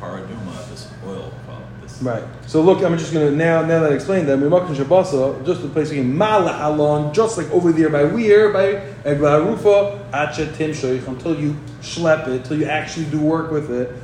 Paraduma 0.00 0.68
this 0.70 0.90
oil. 1.04 1.32
Well, 1.46 1.62
this 1.82 2.00
Right. 2.02 2.24
So 2.46 2.62
look, 2.62 2.82
I'm 2.82 2.96
just 2.96 3.12
going 3.12 3.30
to 3.30 3.36
now 3.36 3.62
now 3.62 3.80
that 3.80 3.92
I 3.92 3.94
explained 3.94 4.28
that 4.28 4.38
Mimakin 4.38 4.74
Shabasa 4.74 5.44
just 5.44 5.62
the 5.62 5.68
place 5.68 5.90
again 5.90 6.16
Mala 6.16 6.52
Halon 6.52 7.12
just 7.12 7.36
like 7.36 7.50
over 7.50 7.72
there 7.72 7.90
by 7.90 8.04
Weir 8.04 8.52
by 8.52 8.72
Egla 9.04 9.44
Rufa 9.44 10.04
Acha 10.12 10.56
Tim 10.56 10.70
Shoich 10.70 11.06
until 11.06 11.38
you 11.38 11.56
schlep 11.82 12.26
it 12.28 12.44
till 12.44 12.58
you 12.58 12.64
actually 12.64 13.06
do 13.06 13.20
work 13.20 13.50
with 13.50 13.70
it. 13.70 13.94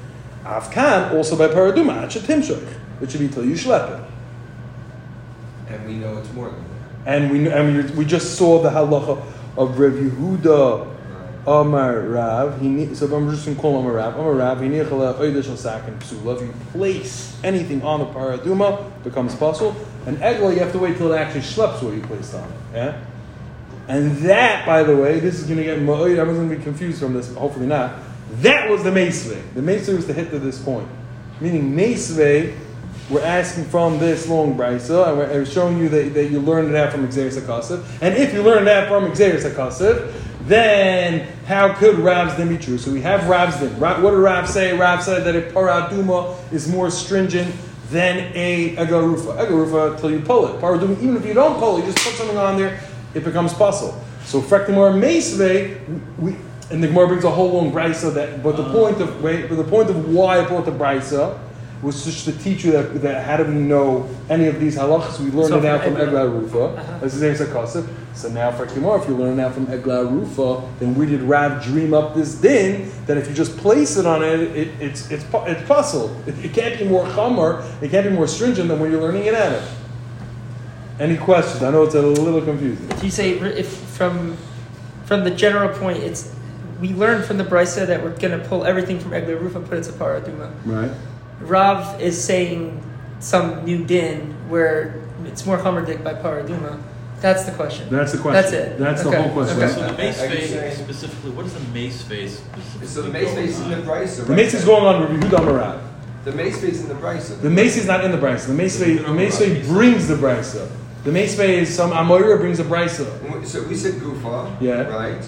Afkan 0.45 1.15
also 1.15 1.37
by 1.37 1.49
Paraduma 1.49 2.05
Acha 2.05 2.25
Tim 2.25 2.43
Shoich 2.43 2.75
which 2.99 3.13
should 3.13 3.21
be 3.21 3.29
till 3.29 3.45
you 3.45 3.55
schlep 3.55 3.99
it. 3.99 4.11
And 5.69 5.87
we 5.87 5.95
know 5.95 6.17
it's 6.19 6.33
more 6.33 6.51
than 6.51 6.65
that. 7.05 7.15
And 7.15 7.31
we 7.31 7.49
and 7.49 7.91
we, 7.91 7.97
we 7.97 8.05
just 8.05 8.37
saw 8.37 8.63
the 8.63 8.71
halacha 8.71 9.23
of 9.57 9.79
Rav 9.79 9.93
Yehuda 9.93 10.96
Amar 11.47 12.01
Rav. 12.01 12.61
He 12.61 12.95
so 12.95 13.07
I'm 13.15 13.31
just 13.31 13.45
going 13.45 13.57
to 13.57 13.63
call 13.63 13.79
him 13.81 13.87
a 13.87 13.93
Rav. 13.93 14.15
Amar 14.15 14.33
Rav. 14.33 14.61
He 14.61 14.69
nichala 14.69 15.15
oidish 15.15 15.55
sakin 15.57 15.99
psula. 15.99 16.37
If 16.37 16.43
you 16.43 16.55
place 16.73 17.39
anything 17.45 17.83
on 17.83 18.01
the 18.01 18.07
paraduma, 18.07 19.03
becomes 19.05 19.35
puzzle. 19.35 19.77
And 20.07 20.19
egla, 20.19 20.53
you 20.53 20.61
have 20.61 20.73
to 20.73 20.79
wait 20.79 20.97
till 20.97 21.13
it 21.13 21.17
actually 21.17 21.41
schleps 21.41 21.83
what 21.83 21.95
you 21.95 22.03
placed 22.03 22.35
on 22.35 22.49
it. 22.49 22.59
Yeah. 22.75 23.05
And 23.89 24.17
that, 24.19 24.67
by 24.67 24.83
the 24.83 24.97
way, 24.97 25.21
this 25.21 25.39
is 25.39 25.47
going 25.47 25.59
to 25.59 25.65
get 25.65 25.79
ma'oid. 25.79 26.17
Everyone's 26.17 26.39
going 26.39 26.51
to 26.51 26.57
be 26.57 26.63
confused 26.63 27.01
from 27.01 27.15
this. 27.15 27.33
Hopefully 27.35 27.67
not. 27.67 27.95
That 28.41 28.69
was 28.69 28.83
the 28.83 28.91
mesve. 28.91 29.55
The 29.55 29.63
mesve 29.63 29.97
was 29.97 30.07
to 30.07 30.13
hit 30.13 30.31
to 30.31 30.41
this 30.41 30.61
point, 30.61 30.89
meaning 31.41 31.75
mesve. 31.75 32.59
We're 33.09 33.23
asking 33.23 33.67
from 33.67 34.01
this 34.01 34.29
long 34.29 34.57
brisa, 34.57 35.09
and 35.09 35.19
we're, 35.19 35.47
showing 35.47 35.79
you 35.79 35.89
that, 35.91 36.13
that 36.15 36.25
you 36.25 36.41
learned 36.41 36.75
that 36.75 36.91
from 36.91 37.07
Xeris 37.07 37.39
HaKasev. 37.39 37.85
And 38.03 38.17
if 38.17 38.35
you 38.35 38.43
learned 38.43 38.67
that 38.67 38.89
from 38.89 39.13
Xeris 39.13 39.49
HaKasev, 39.49 40.13
then 40.47 41.27
how 41.47 41.75
could 41.75 41.99
Rav's 41.99 42.37
din 42.37 42.49
be 42.49 42.59
true? 42.59 42.79
So 42.79 42.93
we 42.93 43.01
have 43.03 43.29
Rav's 43.29 43.59
din. 43.59 43.79
Ra- 43.79 44.01
What 44.01 44.13
did 44.13 44.19
Rav 44.19 44.49
say? 44.49 44.77
Rav 44.77 45.03
said 45.03 45.25
that 45.25 45.35
a 45.37 45.53
paraduma 45.53 46.37
is 46.53 46.69
more 46.69 46.91
stringent 46.91 47.55
than 47.91 48.33
a 48.35 48.77
agarufa. 48.77 49.39
Agarufa 49.39 50.01
till 50.01 50.11
you 50.11 50.21
pull 50.21 50.47
it. 50.47 50.61
Paraduma, 50.61 51.01
even 51.03 51.17
if 51.17 51.25
you 51.27 51.35
don't 51.35 51.59
pull 51.59 51.77
it, 51.77 51.81
you 51.81 51.93
just 51.93 52.05
put 52.05 52.15
something 52.15 52.37
on 52.37 52.57
there, 52.57 52.81
it 53.15 53.25
becomes 53.25 53.53
puzzle. 53.55 54.01
So 54.25 54.41
Frektimor 54.41 54.99
Mesve, 54.99 55.81
we 56.19 56.37
and 56.71 56.83
the 56.83 56.89
Gemara 56.89 57.07
brings 57.07 57.25
a 57.25 57.31
whole 57.31 57.53
long 57.53 57.73
brisa 57.73 58.13
that 58.15 58.43
but 58.43 58.57
the 58.57 58.63
uh-huh. 58.63 58.73
point 58.73 59.01
of 59.01 59.23
wait, 59.23 59.49
but 59.49 59.57
the 59.57 59.65
point 59.65 59.89
of 59.89 60.09
why 60.09 60.41
I 60.41 60.45
brought 60.45 60.65
the 60.65 60.73
brisa 60.73 61.39
was 61.87 62.05
just 62.05 62.25
to 62.25 62.33
teach 62.33 62.65
you 62.65 62.73
that, 62.73 63.01
that 63.01 63.37
do 63.37 63.45
we 63.45 63.55
know 63.55 64.09
any 64.29 64.49
of 64.49 64.59
these 64.59 64.77
halachas? 64.77 65.21
We 65.21 65.31
learned 65.31 65.49
So 65.49 65.59
it 65.59 65.63
now 65.63 65.79
from. 65.79 65.97
Eglah 65.97 66.29
Rufa. 66.29 66.59
Uh-huh. 66.59 66.99
This 66.99 67.15
is 67.15 67.23
Eisa 67.23 67.47
Kasef. 67.47 67.89
So 68.13 68.29
now 68.29 68.51
for 68.51 68.67
Kimor, 68.67 69.01
if 69.01 69.09
you 69.09 69.17
learn 69.17 69.35
it 69.35 69.37
now 69.37 69.51
from 69.51 69.71
Eglah 69.71 70.07
Rufa, 70.07 70.69
then 70.81 70.97
we 70.97 71.07
did 71.07 71.23
Rav 71.23 71.63
dream 71.63 71.95
up 71.95 72.17
this 72.17 72.35
din 72.35 72.91
that 73.07 73.17
if 73.17 73.29
you 73.29 73.35
just 73.35 73.57
place 73.59 73.97
it 73.97 74.05
on 74.05 74.25
it, 74.25 74.41
it 74.41 74.69
it's 74.81 75.11
it's 75.13 75.25
it's 75.33 75.69
puzzle. 75.69 76.15
It, 76.27 76.45
it 76.45 76.53
can't 76.53 76.77
be 76.77 76.87
more 76.87 77.07
chomer, 77.07 77.65
it 77.81 77.93
can't 77.93 78.05
be 78.05 78.13
more 78.13 78.27
stringent 78.27 78.67
than 78.69 78.81
when 78.81 78.91
you're 78.91 79.01
learning 79.01 79.27
it 79.27 79.35
at 79.35 79.53
it. 79.53 79.69
Any 80.99 81.17
questions? 81.17 81.63
I 81.63 81.71
know 81.71 81.85
it's 81.85 81.95
a 81.95 82.03
little 82.03 82.43
confusing. 82.43 82.91
If 82.91 83.05
you 83.05 83.11
say 83.11 83.31
if 83.31 83.69
from 83.69 84.37
from 85.05 85.23
the 85.23 85.31
general 85.31 85.69
point, 85.79 85.99
it's 85.99 86.35
we 86.81 86.95
learned 86.95 87.25
from 87.27 87.39
the 87.39 87.45
brisa 87.45 87.87
that 87.87 88.03
we're 88.03 88.19
gonna 88.19 88.41
pull 88.41 88.65
everything 88.65 88.99
from 88.99 89.13
Egler 89.13 89.41
Rufa, 89.41 89.59
and 89.59 89.69
put 89.69 89.79
it 89.79 89.85
to 89.85 89.93
paraduma. 89.93 90.51
Right. 90.65 90.91
Rav 91.41 92.01
is 92.01 92.23
saying 92.23 92.83
some 93.21 93.65
new 93.65 93.85
din 93.85 94.35
where 94.49 95.01
it's 95.25 95.45
more 95.47 95.59
hummerdick 95.59 96.03
by 96.03 96.15
paraduma. 96.15 96.81
That's 97.21 97.45
the 97.45 97.53
question. 97.53 97.89
That's 97.91 98.13
the 98.13 98.19
question. 98.19 98.43
That's 98.43 98.53
it. 98.53 98.79
That's 98.79 99.03
the 99.03 99.09
Okay. 99.09 99.23
whole 99.23 99.33
question. 99.33 99.59
Okay. 99.63 99.73
So 99.73 99.87
the 99.87 99.93
mace 99.97 100.21
Are 100.21 100.27
you 100.27 100.31
face 100.33 100.51
saying- 100.51 100.77
specifically, 100.77 101.31
what 101.31 101.47
is 101.47 101.55
the 101.55 101.61
mace 101.73 102.03
face 102.03 102.41
specifically? 102.41 102.87
So 102.89 103.03
the 103.03 103.09
mace 103.11 103.37
is 103.37 103.61
in 103.61 103.71
the 103.71 103.77
going 103.77 103.89
on? 103.89 104.07
Brisa. 104.07 104.27
The 104.27 104.35
mace 104.35 104.55
is 104.55 104.65
going 104.65 104.85
on 104.85 105.01
with 105.01 105.23
Yehuda 105.23 105.39
Marav. 105.45 105.79
The 106.25 106.33
mace 106.33 106.59
face 106.61 106.81
in 106.83 106.89
the 106.89 106.95
Brisa. 106.95 107.41
The 107.41 107.51
mace 107.51 107.77
is 107.77 107.87
not 107.87 108.05
in 108.05 108.11
the 108.13 108.19
brisa. 108.19 108.49
The 108.49 108.53
mace 108.55 108.79
the 108.79 109.13
mace 109.13 109.39
brings 109.69 110.09
the 110.09 110.15
brisa. 110.17 110.67
The 111.05 111.13
mace 111.13 111.39
is 111.39 111.75
some 111.75 111.93
Amoira 111.93 112.39
brings 112.39 112.59
a 112.61 112.65
brisa. 112.65 113.07
So 113.47 113.63
we 113.63 113.75
said 113.77 113.95
Gufa. 113.95 114.51
Yeah. 114.61 114.83
Right. 114.89 115.23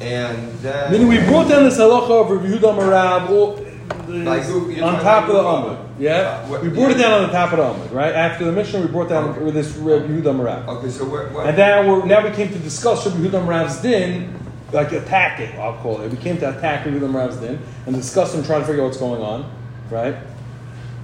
And 0.00 0.52
then. 0.62 0.90
Meaning 0.90 1.08
we 1.08 1.18
brought 1.20 1.48
down 1.48 1.64
this 1.64 1.78
halacha 1.78 2.10
of 2.10 2.30
Rabbi 2.30 2.46
Yehuda 2.46 2.74
Marab 2.78 3.30
all- 3.30 3.63
Like 4.08 4.42
who- 4.42 4.70
on 4.82 5.00
top 5.00 5.28
of 5.28 5.34
the 5.34 5.42
Amud. 5.42 5.78
Yeah? 5.98 6.44
Uh, 6.50 6.58
We 6.62 6.68
brought 6.68 6.90
it 6.90 6.98
down 6.98 7.12
on 7.12 7.22
the 7.22 7.32
top 7.32 7.52
of 7.52 7.58
the 7.58 7.64
Amud, 7.64 7.92
right? 7.94 8.14
After 8.14 8.44
the 8.44 8.52
Mishnah, 8.52 8.80
we 8.80 8.86
brought 8.88 9.08
down 9.08 9.30
Okay. 9.30 9.40
with 9.40 9.54
this 9.54 9.76
Rabbi 9.76 10.06
Yehuda 10.08 10.34
Marab. 10.34 10.68
Okay, 10.68 10.90
so 10.90 11.04
And 11.40 11.56
now, 11.56 11.86
we're, 11.88 12.04
now 12.04 12.22
we 12.24 12.30
came 12.30 12.48
to 12.48 12.58
discuss 12.58 13.06
Rabbi 13.06 13.18
Yehuda 13.28 13.46
Marab's 13.46 13.80
din, 13.80 14.34
like 14.72 14.92
attack 14.92 15.40
it, 15.40 15.54
I'll 15.58 15.74
call 15.74 16.00
it. 16.02 16.10
We 16.10 16.16
came 16.16 16.36
to 16.38 16.48
attack 16.56 16.84
Rabbi 16.84 16.98
Yehuda 16.98 17.10
Marab's 17.10 17.36
din 17.36 17.58
and 17.86 17.94
discuss 17.94 18.34
and 18.34 18.44
try 18.44 18.58
to 18.58 18.64
figure 18.64 18.82
out 18.82 18.86
what's 18.86 18.98
going 18.98 19.22
on, 19.22 19.44
right? 19.90 20.16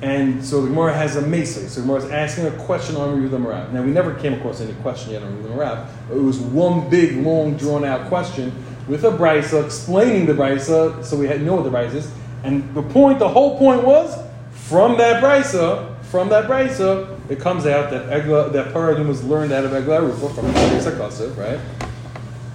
And 0.03 0.43
so 0.45 0.63
the 0.63 0.69
Gemara 0.69 0.95
has 0.95 1.17
a 1.17 1.23
mesa. 1.23 1.69
So 1.69 1.81
the 1.81 1.87
Gemara 1.87 1.99
is 2.05 2.11
asking 2.11 2.47
a 2.47 2.51
question 2.53 2.97
on 2.97 3.11
Rabbi 3.23 3.35
Yehuda 3.37 3.45
Marab. 3.45 3.73
Now 3.73 3.83
we 3.83 3.91
never 3.91 4.15
came 4.15 4.33
across 4.35 4.61
any 4.61 4.73
question 4.75 5.13
yet 5.13 5.23
on 5.23 5.37
Rabbi 5.43 5.49
Yehuda 5.55 5.59
Marab. 5.59 5.87
It 6.11 6.23
was 6.23 6.39
one 6.39 6.89
big, 6.89 7.19
long, 7.25 7.55
drawn 7.57 7.85
out 7.85 8.09
question 8.09 8.53
with 8.89 9.05
a 9.05 9.11
brisa 9.11 9.65
explaining 9.65 10.27
the 10.27 10.33
brisa, 10.33 11.05
so 11.05 11.17
we 11.17 11.27
had 11.29 11.43
know 11.43 11.55
what 11.57 11.65
the 11.65 11.71
brisa 11.71 11.95
is. 11.97 12.11
And 12.43 12.75
the 12.75 12.83
point, 12.83 13.19
the 13.19 13.29
whole 13.29 13.59
point 13.59 13.85
was 13.85 14.17
from 14.53 14.97
that 14.99 15.23
brisa, 15.23 16.03
from 16.05 16.29
that 16.31 16.49
brisa, 16.49 17.19
it 17.31 17.39
comes 17.39 17.67
out 17.67 17.91
that 17.91 18.07
Egla, 18.09 18.53
that 18.53 18.73
Paradum 18.75 19.09
was 19.09 19.23
learned 19.25 19.53
out 19.53 19.65
of 19.65 19.73
Egla 19.73 20.01
Rufa 20.01 20.35
from 20.35 20.47
Xeris 20.53 20.91
HaKasev, 20.91 21.37
right? 21.37 21.61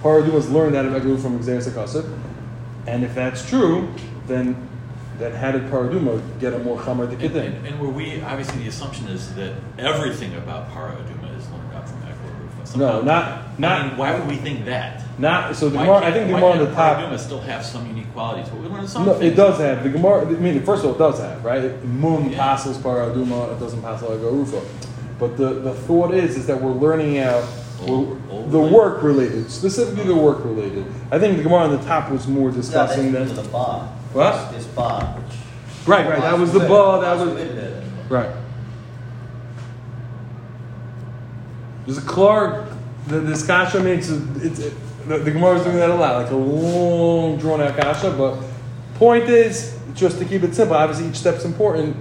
Paradum 0.02 0.32
was 0.32 0.50
learned 0.50 0.76
out 0.76 0.84
of 0.86 0.92
Egla 0.92 1.20
from 1.20 1.38
Xeris 1.40 1.68
HaKasev. 1.68 2.18
And 2.86 3.04
if 3.04 3.14
that's 3.14 3.48
true, 3.48 3.92
then 4.26 4.68
then 5.18 5.32
how 5.32 5.50
did 5.50 5.62
Paraduma 5.70 6.20
get 6.40 6.52
a 6.52 6.58
more 6.58 6.78
Chamar 6.78 7.08
And, 7.08 7.18
Dikidin? 7.18 7.56
and, 7.56 7.66
and 7.66 7.80
where 7.80 7.88
we, 7.88 8.20
obviously 8.20 8.58
the 8.62 8.68
assumption 8.68 9.08
is 9.08 9.34
that 9.36 9.54
everything 9.78 10.34
about 10.34 10.70
Para 10.72 10.94
Aduma 10.94 11.34
is 11.38 11.48
learned 11.48 11.72
out 11.74 11.88
from 11.88 12.02
Ekla 12.02 12.38
Rufa. 12.38 12.65
No, 12.76 12.98
Somehow- 12.98 13.02
not 13.02 13.22
I 13.24 13.42
not 13.58 13.86
mean, 13.88 13.96
why 13.96 14.18
would 14.18 14.28
we 14.28 14.36
think 14.36 14.64
that? 14.66 15.02
not. 15.18 15.56
So 15.56 15.68
the 15.70 15.76
Why 15.78 15.84
Gemara, 15.86 16.04
I 16.04 16.12
think 16.12 16.26
the 16.28 16.34
why 16.34 16.40
Gemara 16.40 16.52
on 16.52 16.58
can't 16.58 16.70
the 16.70 16.74
Para 16.76 16.94
top. 17.02 17.12
Aduma 17.12 17.18
still 17.18 17.40
have 17.40 17.64
some 17.64 17.86
unique 17.86 18.12
qualities? 18.12 18.48
But 18.50 18.60
we 18.60 18.68
learned 18.68 18.88
some 18.88 19.06
No, 19.06 19.12
it 19.14 19.34
does 19.34 19.58
have 19.60 19.82
the 19.82 19.88
Gemara. 19.90 20.26
I 20.26 20.30
mean, 20.32 20.62
first 20.62 20.84
of 20.84 20.90
all, 20.90 20.94
it 20.94 20.98
does 20.98 21.20
have 21.20 21.42
right. 21.44 21.82
Moon 21.84 22.30
Yeah. 22.30 22.38
passes 22.38 22.76
Paraduma. 22.78 23.52
It 23.52 23.60
doesn't 23.60 23.80
pass 23.82 24.02
like 24.02 24.20
Rufa. 24.20 24.60
But 25.18 25.36
the, 25.38 25.54
the 25.54 25.72
thought 25.72 26.12
is 26.12 26.36
is 26.36 26.46
that 26.48 26.60
we're 26.60 26.72
learning 26.72 27.18
out 27.18 27.42
Old- 27.86 28.20
old 28.30 28.50
the 28.50 28.58
work 28.58 29.02
related, 29.02 29.50
specifically 29.50 30.04
the 30.04 30.14
work 30.14 30.44
related. 30.44 30.84
I 31.10 31.18
think 31.18 31.36
the 31.38 31.42
Gemara 31.42 31.64
on 31.64 31.70
the 31.72 31.82
top 31.84 32.10
was 32.10 32.26
more 32.26 32.50
discussing 32.50 33.12
because 33.12 33.34
that. 33.34 33.42
the 33.42 33.48
bar. 33.48 33.88
What? 34.12 34.52
This 34.52 34.64
bar, 34.66 35.00
which. 35.02 35.36
Right, 35.86 36.08
right. 36.08 36.20
That 36.20 36.38
was 36.38 36.52
the 36.52 36.60
bar. 36.60 37.00
That 37.02 37.18
was 37.18 37.34
was. 37.34 37.84
Right. 38.10 38.30
There's 41.86 41.98
a 41.98 42.02
Clark. 42.02 42.68
The, 43.06 43.20
this 43.20 43.46
kasha 43.46 43.80
makes 43.80 44.08
it, 44.10 44.20
it's 44.42 44.58
it, 44.58 44.74
the, 45.06 45.18
the 45.18 45.30
Gemara 45.30 45.56
is 45.58 45.62
doing 45.64 45.76
that 45.76 45.90
a 45.90 45.94
lot, 45.94 46.20
like 46.22 46.32
a 46.32 46.34
long 46.36 47.38
drawn 47.38 47.60
out 47.60 47.76
kasha. 47.76 48.10
But 48.10 48.38
point 48.96 49.24
is, 49.24 49.78
just 49.94 50.18
to 50.18 50.24
keep 50.24 50.42
it 50.42 50.54
simple. 50.54 50.76
Obviously, 50.76 51.08
each 51.08 51.16
step's 51.16 51.44
important, 51.44 51.96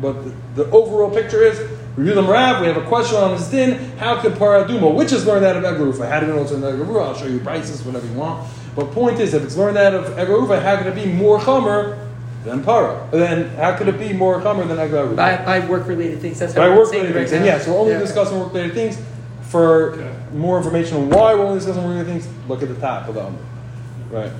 but 0.00 0.12
the, 0.24 0.64
the 0.64 0.70
overall 0.70 1.10
picture 1.10 1.42
is. 1.42 1.58
Review 1.96 2.14
them 2.14 2.26
Rav. 2.26 2.60
We 2.60 2.66
have 2.66 2.76
a 2.76 2.84
question 2.88 3.18
on 3.18 3.36
this 3.36 3.48
din. 3.52 3.78
How 3.98 4.20
could 4.20 4.32
paraduma, 4.32 4.92
which 4.92 5.12
is 5.12 5.24
learned 5.26 5.44
out 5.44 5.54
of 5.56 5.62
Egarufa? 5.62 6.08
How 6.10 6.18
do 6.18 6.26
we 6.26 6.32
know 6.32 6.42
it's 6.42 6.50
in 6.50 6.60
Egarufa? 6.60 7.06
I'll 7.06 7.14
show 7.14 7.26
you 7.26 7.38
prices, 7.38 7.84
whatever 7.84 8.04
you 8.08 8.14
want. 8.14 8.48
But 8.74 8.90
point 8.90 9.20
is, 9.20 9.32
if 9.32 9.44
it's 9.44 9.56
learned 9.56 9.76
out 9.78 9.94
of 9.94 10.06
Egarufa, 10.16 10.60
how 10.60 10.76
can 10.76 10.88
it 10.88 10.96
be 10.96 11.06
more 11.06 11.38
chomer 11.38 11.96
than 12.42 12.64
para? 12.64 13.08
Then 13.12 13.48
how 13.50 13.76
could 13.76 13.86
it 13.86 14.00
be 14.00 14.12
more 14.12 14.40
chomer 14.40 14.66
than 14.66 14.76
Egarufa? 14.78 15.14
By, 15.14 15.36
by 15.44 15.64
work 15.68 15.86
related 15.86 16.20
things. 16.20 16.40
That's 16.40 16.54
how 16.54 16.68
By 16.68 16.76
work 16.76 16.90
related 16.90 17.14
right 17.14 17.20
things. 17.28 17.32
And 17.32 17.42
now. 17.44 17.52
yes, 17.52 17.68
we're 17.68 17.78
only 17.78 17.92
Yeah. 17.92 18.00
discussing 18.00 18.40
work 18.40 18.52
related 18.52 18.74
things. 18.74 18.98
For 19.54 19.92
Okay. 19.92 20.10
more 20.32 20.56
information 20.56 20.96
on 20.96 21.10
why 21.10 21.32
we're 21.32 21.44
only 21.44 21.60
discussing 21.60 21.84
work 21.84 22.04
things, 22.08 22.26
look 22.48 22.60
at 22.64 22.68
the 22.68 22.74
top 22.74 23.06
of 23.08 23.14
the 23.14 23.20
Amud. 23.20 23.36
Right. 24.10 24.32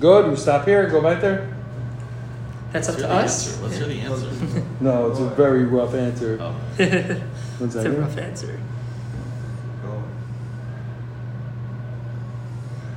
Good. 0.00 0.28
We 0.28 0.34
stop 0.34 0.64
here. 0.66 0.88
Go 0.88 1.00
back 1.00 1.20
there. 1.20 1.46
That's 2.72 2.88
up 2.88 2.96
Let's 2.98 3.06
to 3.06 3.12
us. 3.14 3.46
answer. 3.48 3.62
Let's 3.62 3.76
hear 3.76 3.86
the 3.86 4.00
answer. 4.00 4.62
No, 4.80 5.10
it's 5.12 5.20
a 5.20 5.26
very 5.26 5.64
rough 5.64 5.94
answer. 5.94 6.38
Oh. 6.40 6.50
One 6.50 6.58
It's 7.68 7.74
a 7.76 7.82
second. 7.82 8.00
rough 8.00 8.18
answer. 8.18 8.58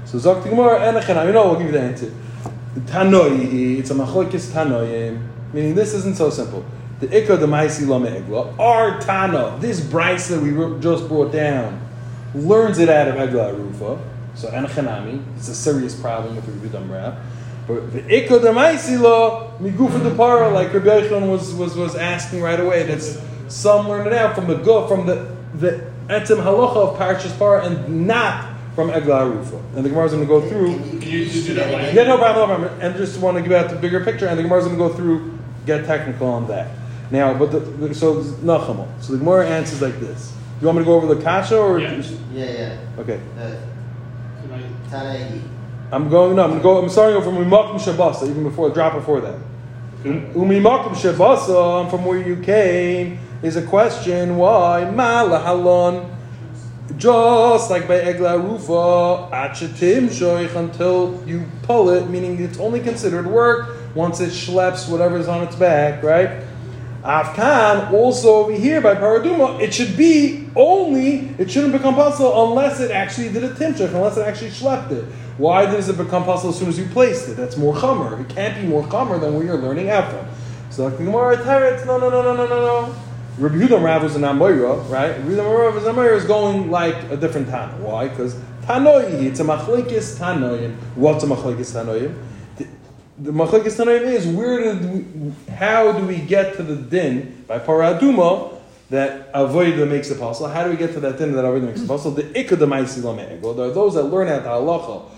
So 0.06 0.18
Zok 0.18 0.44
Gemara 0.44 0.80
Enechan. 0.80 1.16
I 1.16 1.32
know. 1.32 1.46
We'll 1.52 1.58
give 1.58 1.68
you 1.68 1.74
the 1.74 1.82
answer. 1.82 2.12
Tanoi. 2.88 3.78
It's 3.78 3.92
a 3.92 3.94
machlokes 3.94 4.48
Tanoim. 4.52 5.22
Meaning 5.54 5.76
this 5.76 5.94
isn't 5.94 6.18
so 6.18 6.32
simple. 6.32 6.66
The 7.02 7.08
Ikka 7.08 7.40
the 7.40 7.48
Maisi 7.48 7.86
Egla. 7.86 8.58
Our 8.60 9.02
Tana. 9.02 9.58
This 9.60 9.82
Bryce 9.82 10.28
that 10.28 10.40
we 10.40 10.52
just 10.80 11.08
brought 11.08 11.32
down 11.32 11.82
learns 12.36 12.78
it 12.78 12.90
out 12.90 13.08
of 13.08 13.16
Egla 13.16 13.58
Rufa. 13.58 14.00
So 14.36 14.50
Enechanami. 14.50 15.24
It's 15.36 15.48
a 15.48 15.56
serious 15.56 16.00
problem 16.00 16.36
with 16.36 16.46
the 16.46 16.52
Rebbe 16.52 16.94
Rab. 16.94 17.18
But 17.68 17.92
the 17.92 18.02
Ikka 18.02 18.40
the 18.42 18.50
Maisi 18.50 19.02
Lo 19.02 19.52
Migufa 19.60 20.04
the 20.04 20.16
Para, 20.16 20.52
like 20.52 20.72
Rabbi 20.74 20.86
Yochanan 20.86 21.32
was, 21.32 21.56
was 21.56 21.76
was 21.76 21.96
asking 21.96 22.44
right 22.44 22.60
away. 22.60 22.84
That's 22.84 23.20
some 23.48 23.90
learn 23.90 24.06
it 24.06 24.14
out 24.14 24.36
from 24.36 24.48
the 24.48 24.58
go 24.58 24.88
from 24.88 25.08
the 25.08 25.36
the 25.56 25.92
etzem 26.08 26.38
halacha 26.44 26.76
of 26.76 27.00
Parashas 27.00 27.36
Para 27.40 27.66
and 27.66 28.06
not 28.06 28.56
from 28.76 28.90
Egla 28.90 29.34
Rufa. 29.34 29.58
And 29.76 29.84
the 29.84 29.90
Gemara 29.90 30.06
is 30.06 30.12
going 30.14 30.24
to 30.24 30.28
go 30.28 30.48
through. 30.48 30.78
Can 31.00 31.10
you 31.10 31.26
just 31.26 31.48
do 31.48 31.56
that 31.56 31.74
line? 31.74 31.96
Yeah, 31.96 32.04
no 32.04 32.18
problem, 32.18 32.50
no 32.50 32.56
problem. 32.56 32.82
And 32.82 32.96
just 32.96 33.20
want 33.20 33.38
to 33.38 33.44
give 33.44 33.52
out 33.52 33.70
the 33.70 33.76
bigger 33.76 34.04
picture, 34.04 34.28
and 34.28 34.38
the 34.38 34.44
Gemara 34.44 34.60
is 34.60 34.66
going 34.66 34.78
to 34.78 34.88
go 34.88 34.94
through, 34.94 35.38
get 35.66 35.86
technical 35.86 36.28
on 36.28 36.48
that. 36.48 36.70
Now, 37.12 37.34
but 37.34 37.52
the, 37.52 37.60
the 37.60 37.94
so 37.94 38.24
Nachama. 38.24 38.88
So 39.02 39.14
the 39.14 39.20
Gemara 39.20 39.48
answers 39.48 39.82
like 39.82 40.00
this. 40.00 40.32
Do 40.32 40.38
you 40.62 40.68
want 40.68 40.78
me 40.80 40.84
to 40.84 40.86
go 40.86 40.96
over 40.96 41.14
the 41.14 41.22
kasha 41.22 41.58
or? 41.58 41.80
Yeah. 41.80 42.02
Yeah, 42.34 42.46
yeah. 42.46 42.78
Okay, 43.00 43.20
Uh, 43.38 43.56
I- 44.54 44.90
Tanahi. 44.90 45.42
I'm 45.92 46.10
going. 46.10 46.36
No, 46.38 46.44
I'm 46.44 46.50
going 46.52 46.60
to 46.60 46.64
go. 46.64 46.82
I'm 46.82 46.90
starting 46.90 47.18
over 47.18 47.26
from 47.26 47.36
Umimakim 47.44 47.76
Shabasa, 47.76 48.30
even 48.30 48.44
before 48.44 48.70
drop 48.70 48.94
before 48.94 49.20
that. 49.22 49.38
Umimakim 50.04 50.94
Shabasa, 50.96 51.90
from 51.90 52.06
where 52.06 52.18
you 52.26 52.38
came, 52.38 53.20
is 53.44 53.58
a 53.58 53.62
question. 53.66 54.38
Why 54.38 54.90
Malahalon? 54.94 56.08
Just 56.98 57.70
like 57.70 57.88
by 57.88 58.00
Egla 58.02 58.42
Rufa, 58.42 59.30
Achatim 59.34 60.08
Shoich, 60.10 60.54
until 60.56 61.22
you 61.26 61.46
pull 61.64 61.90
it, 61.90 62.10
meaning 62.10 62.42
it's 62.42 62.58
only 62.60 62.80
considered 62.82 63.26
work 63.28 63.70
once 63.96 64.20
it 64.20 64.30
schleps 64.32 64.90
whatever's 64.90 65.28
on 65.28 65.42
its 65.42 65.56
back, 65.56 66.04
right? 66.04 66.44
Afkan, 67.04 67.92
also 67.92 68.44
over 68.44 68.52
here 68.52 68.80
by 68.80 68.94
Paraduma, 68.94 69.60
it 69.60 69.74
should 69.74 69.98
be 69.98 70.48
only, 70.56 71.30
it 71.40 71.50
shouldn't 71.50 71.74
become 71.74 71.96
possible 71.96 72.50
unless 72.50 72.80
it 72.80 72.92
actually 72.92 73.30
did 73.30 73.44
a 73.44 73.50
timshach, 73.56 73.88
unless 73.88 74.18
it 74.18 74.28
actually 74.28 74.52
schlepped 74.52 74.92
it. 74.92 75.04
Why 75.38 75.66
does 75.66 75.90
it 75.90 75.98
become 75.98 76.24
possible 76.26 76.52
as 76.52 76.60
soon 76.60 76.70
as 76.70 76.78
you 76.78 76.86
placed 76.86 77.28
it? 77.30 77.38
That's 77.38 77.58
more 77.58 77.74
chamer. 77.74 78.22
It 78.22 78.30
can't 78.30 78.56
be 78.62 78.68
more 78.68 78.84
chamer 78.84 79.20
than 79.20 79.34
where 79.34 79.44
you're 79.44 79.58
learning 79.58 79.88
from. 79.88 80.28
So 80.70 80.86
like 80.86 81.00
the 81.00 81.06
Gemara 81.06 81.38
Teretz, 81.38 81.88
no, 81.88 81.98
no, 81.98 82.10
no, 82.10 82.22
no, 82.22 82.36
no, 82.36 82.46
no, 82.48 82.62
no. 82.62 82.96
Rabbi 83.40 83.56
Yehuda 83.56 83.84
Rav 83.84 84.04
was 84.04 84.16
an 84.16 84.22
Amoira, 84.22 84.88
right? 84.90 85.18
Rabbi 85.18 85.30
Yehuda 85.30 85.74
Rav 85.98 86.16
is 86.16 86.26
going 86.26 86.70
like 86.70 86.96
a 87.10 87.18
different 87.18 87.48
Tana. 87.48 87.74
Why? 87.80 88.10
Because 88.10 88.36
Tanoi, 88.64 89.24
it's 89.24 89.40
a 89.40 89.44
machlekes 89.44 90.20
Tanoim. 90.20 90.76
What's 90.96 91.24
a 91.24 91.28
machlekes 91.28 91.74
Tanoim? 91.74 92.16
The, 93.22 93.32
the 93.32 93.38
machlekes 93.38 93.78
Tanoim 93.78 94.04
is 94.04 94.28
where 94.28 94.74
did 94.74 94.94
we, 94.94 95.54
how 95.54 95.92
do 95.92 96.06
we 96.06 96.18
get 96.18 96.56
to 96.58 96.64
the 96.64 96.76
din 96.76 97.44
by 97.48 97.60
Paraduma 97.60 98.52
that 98.92 99.32
avoida 99.34 99.88
makes 99.88 100.10
it 100.12 100.20
possible. 100.20 100.50
How 100.50 100.66
do 100.66 100.70
we 100.70 100.76
get 100.76 100.94
to 100.94 101.00
that 101.00 101.18
din 101.18 101.32
that 101.34 101.46
avoida 101.46 101.64
makes 101.64 101.82
it 101.82 101.88
possible? 101.88 102.12
The 102.12 102.24
ikka 102.24 102.60
the 102.60 102.68
ma'isi 102.68 103.02
lo 103.02 103.16
me'egel. 103.16 103.54
There 103.54 103.66
are 103.66 103.72
those 103.72 103.96
that 103.96 104.04
learn 104.04 104.28
at 104.28 104.44
the 104.44 104.50
halacha 104.50 105.10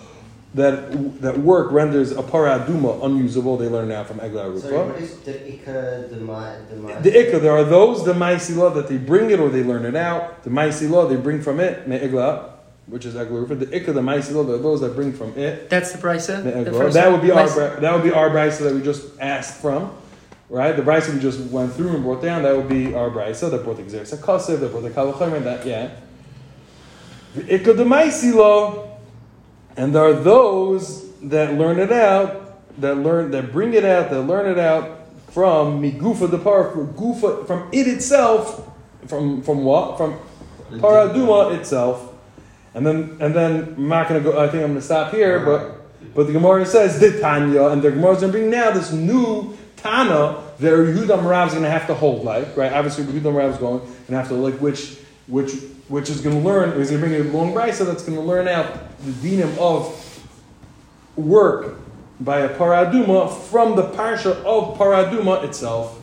that 0.54 1.22
that 1.22 1.40
work 1.40 1.72
renders 1.72 2.12
a 2.12 2.22
paraduma 2.22 3.04
unusable. 3.04 3.58
They 3.58 3.68
learn 3.68 3.90
now 3.90 4.04
from 4.04 4.20
egla 4.20 4.62
Sorry, 4.62 4.78
what 4.78 5.02
is 5.02 5.18
the 5.22 5.34
ikka, 5.34 6.10
the 6.10 6.18
the? 6.18 7.10
The 7.10 7.18
ikka, 7.18 7.42
there 7.42 7.52
are 7.52 7.64
those 7.64 8.06
the 8.06 8.14
ma'isi 8.14 8.56
law 8.56 8.70
that 8.70 8.88
they 8.88 8.98
bring 8.98 9.32
it 9.32 9.40
or 9.40 9.50
they 9.50 9.64
learn 9.64 9.86
it 9.86 9.96
out. 9.96 10.44
The 10.44 10.52
ma'isi 10.52 10.88
law 10.90 11.08
they 11.08 11.16
bring 11.18 11.42
from 11.42 11.60
it 11.60 11.88
me'egla, 11.88 12.53
which 12.88 13.06
is 13.06 13.16
egla 13.16 13.46
arufa. 13.46 13.60
The 13.60 13.66
ikka, 13.68 13.94
the 13.94 14.02
ma'isi 14.02 14.34
law, 14.34 14.44
there 14.44 14.58
those 14.58 14.82
that 14.82 14.96
bring 14.96 15.14
from 15.14 15.38
it. 15.38 15.70
That's 15.70 15.92
the 15.94 15.98
brisa. 16.00 16.44
me'egla. 16.44 16.66
The 16.66 16.90
That 16.90 17.12
would 17.12 17.22
be 17.22 17.32
our 17.32 17.48
brisa. 17.48 17.72
bri- 17.74 17.82
that 17.82 17.94
would 17.94 18.04
be 18.04 18.12
our 18.12 18.30
brisa 18.30 18.60
that 18.60 18.74
we 18.74 18.82
just 18.82 19.20
asked 19.20 19.62
from. 19.62 19.92
Right, 20.50 20.76
the 20.76 20.84
brisa 20.84 21.14
we 21.14 21.20
just 21.20 21.40
went 21.52 21.74
through 21.74 21.90
and 21.90 22.04
brought 22.04 22.22
down. 22.22 22.44
That 22.44 22.56
would 22.56 22.70
be 22.70 22.94
our 22.94 23.10
brisa 23.10 23.50
that 23.50 23.64
brought 23.64 23.78
the 23.78 23.84
gzeres 23.84 24.16
hakasev, 24.16 24.60
that 24.60 24.72
brought 24.72 24.84
the 24.84 24.90
kalachayim, 24.92 25.44
that 25.46 25.66
yeah. 25.66 25.90
The 27.36 27.42
ikka 27.44 27.76
the 27.76 27.86
ma'isi 27.86 28.34
law, 28.36 28.90
and 29.76 29.96
there 29.96 30.04
are 30.04 30.14
those 30.14 31.12
that 31.22 31.54
learn 31.56 31.80
it 31.80 31.92
out, 31.92 32.80
that 32.82 32.96
learn, 32.98 33.32
that 33.32 33.52
bring 33.52 33.74
it 33.74 33.86
out, 33.86 34.10
that 34.12 34.22
learn 34.22 34.46
it 34.52 34.60
out 34.60 35.00
from 35.32 35.82
migufa 35.82 36.30
the 36.30 36.38
par, 36.38 36.70
from 36.70 36.94
gufa, 36.94 37.48
from 37.48 37.70
it 37.72 37.88
itself, 37.88 38.70
from 39.08 39.42
from 39.42 39.64
what? 39.64 39.98
From 39.98 40.20
paraduma 40.74 41.58
itself, 41.58 42.13
and 42.74 42.86
then 42.86 43.18
and 43.20 43.36
then 43.36 43.76
I'm 43.78 43.88
not 43.88 44.08
gonna 44.08 44.22
go. 44.22 44.40
I 44.40 44.48
think 44.48 44.64
I'm 44.64 44.70
gonna 44.70 44.82
stop 44.82 45.14
here, 45.14 45.40
but 45.40 45.82
but 46.16 46.28
the 46.28 46.34
Gemara 46.34 46.66
says 46.66 47.00
the 47.00 47.20
Tanya, 47.20 47.68
and 47.68 47.82
the 47.82 47.92
Gemara 47.92 48.14
is 48.14 48.22
gonna 48.22 48.32
bring 48.32 48.50
now 48.50 48.72
this 48.72 48.92
new 48.92 49.58
Tana 49.78 50.42
that 50.60 50.72
Yehuda 50.72 51.24
Rav 51.24 51.50
is 51.50 51.54
gonna 51.54 51.70
have 51.70 51.88
to 51.88 51.94
hold 51.94 52.24
like 52.24 52.56
right. 52.58 52.72
Obviously, 52.72 53.04
Yehuda 53.06 53.36
Rav 53.36 53.52
is 53.52 53.58
going 53.58 53.82
and 54.08 54.16
have 54.16 54.28
to 54.30 54.36
like 54.36 54.56
which 54.56 54.98
which 55.28 55.54
which 55.88 56.10
is 56.10 56.22
gonna 56.22 56.40
learn. 56.40 56.78
He's 56.78 56.90
gonna 56.90 57.02
bring 57.02 57.16
a 57.16 57.24
long 57.32 57.54
brisa 57.54 57.86
that's 57.86 58.04
gonna 58.04 58.22
learn 58.22 58.48
out 58.48 58.98
the 59.02 59.12
dinim 59.12 59.58
of 59.58 60.00
work 61.16 61.78
by 62.20 62.40
a 62.42 62.58
paraduma 62.58 63.36
from 63.50 63.76
the 63.76 63.84
parsha 63.90 64.32
of 64.44 64.78
paraduma 64.78 65.44
itself. 65.44 66.02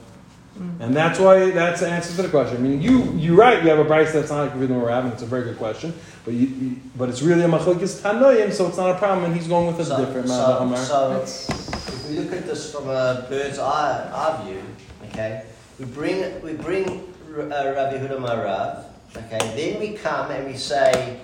And 0.59 0.95
that's 0.95 1.19
why 1.19 1.51
that's 1.51 1.81
the 1.81 1.89
answer 1.89 2.15
to 2.17 2.23
the 2.23 2.29
question. 2.29 2.57
I 2.59 2.61
mean, 2.61 2.83
you 2.83 3.13
you're 3.13 3.37
right. 3.37 3.63
You 3.63 3.71
have 3.71 3.79
a 3.79 3.85
Bryce 3.85 4.13
that's 4.13 4.31
not 4.31 4.55
like 4.55 4.69
the 4.69 4.75
we're 4.75 4.91
having. 4.91 5.13
it's 5.13 5.23
a 5.23 5.27
very 5.27 5.45
good 5.45 5.59
question. 5.59 5.95
But 6.25 6.35
you, 6.35 6.47
you 6.49 6.77
but 6.97 7.09
it's 7.09 7.23
really 7.23 7.43
a 7.43 7.49
machlokes 7.49 8.01
tanoim, 8.01 8.53
so 8.53 8.67
it's 8.69 8.77
not 8.77 8.91
a 8.91 8.99
problem. 8.99 9.25
And 9.25 9.35
he's 9.35 9.49
going 9.49 9.69
with 9.69 9.81
a 9.81 9.85
So, 9.85 10.05
different 10.05 10.29
so, 10.29 11.25
so 11.25 11.53
if 11.55 12.11
we 12.11 12.19
look 12.19 12.33
at 12.33 12.47
this 12.47 12.73
from 12.73 12.89
a 12.89 13.27
bird's 13.29 13.59
eye, 13.59 14.11
eye 14.13 14.45
view, 14.45 14.63
okay, 15.09 15.45
we 15.79 15.87
bring 15.87 16.43
we 16.43 16.55
bring 16.55 16.87
uh, 16.89 17.73
Rabbi 17.77 17.97
Huda 17.97 18.19
Marav, 18.19 18.85
okay, 19.17 19.39
then 19.57 19.81
we 19.81 19.97
come 19.97 20.31
and 20.31 20.47
we 20.47 20.57
say, 20.57 21.21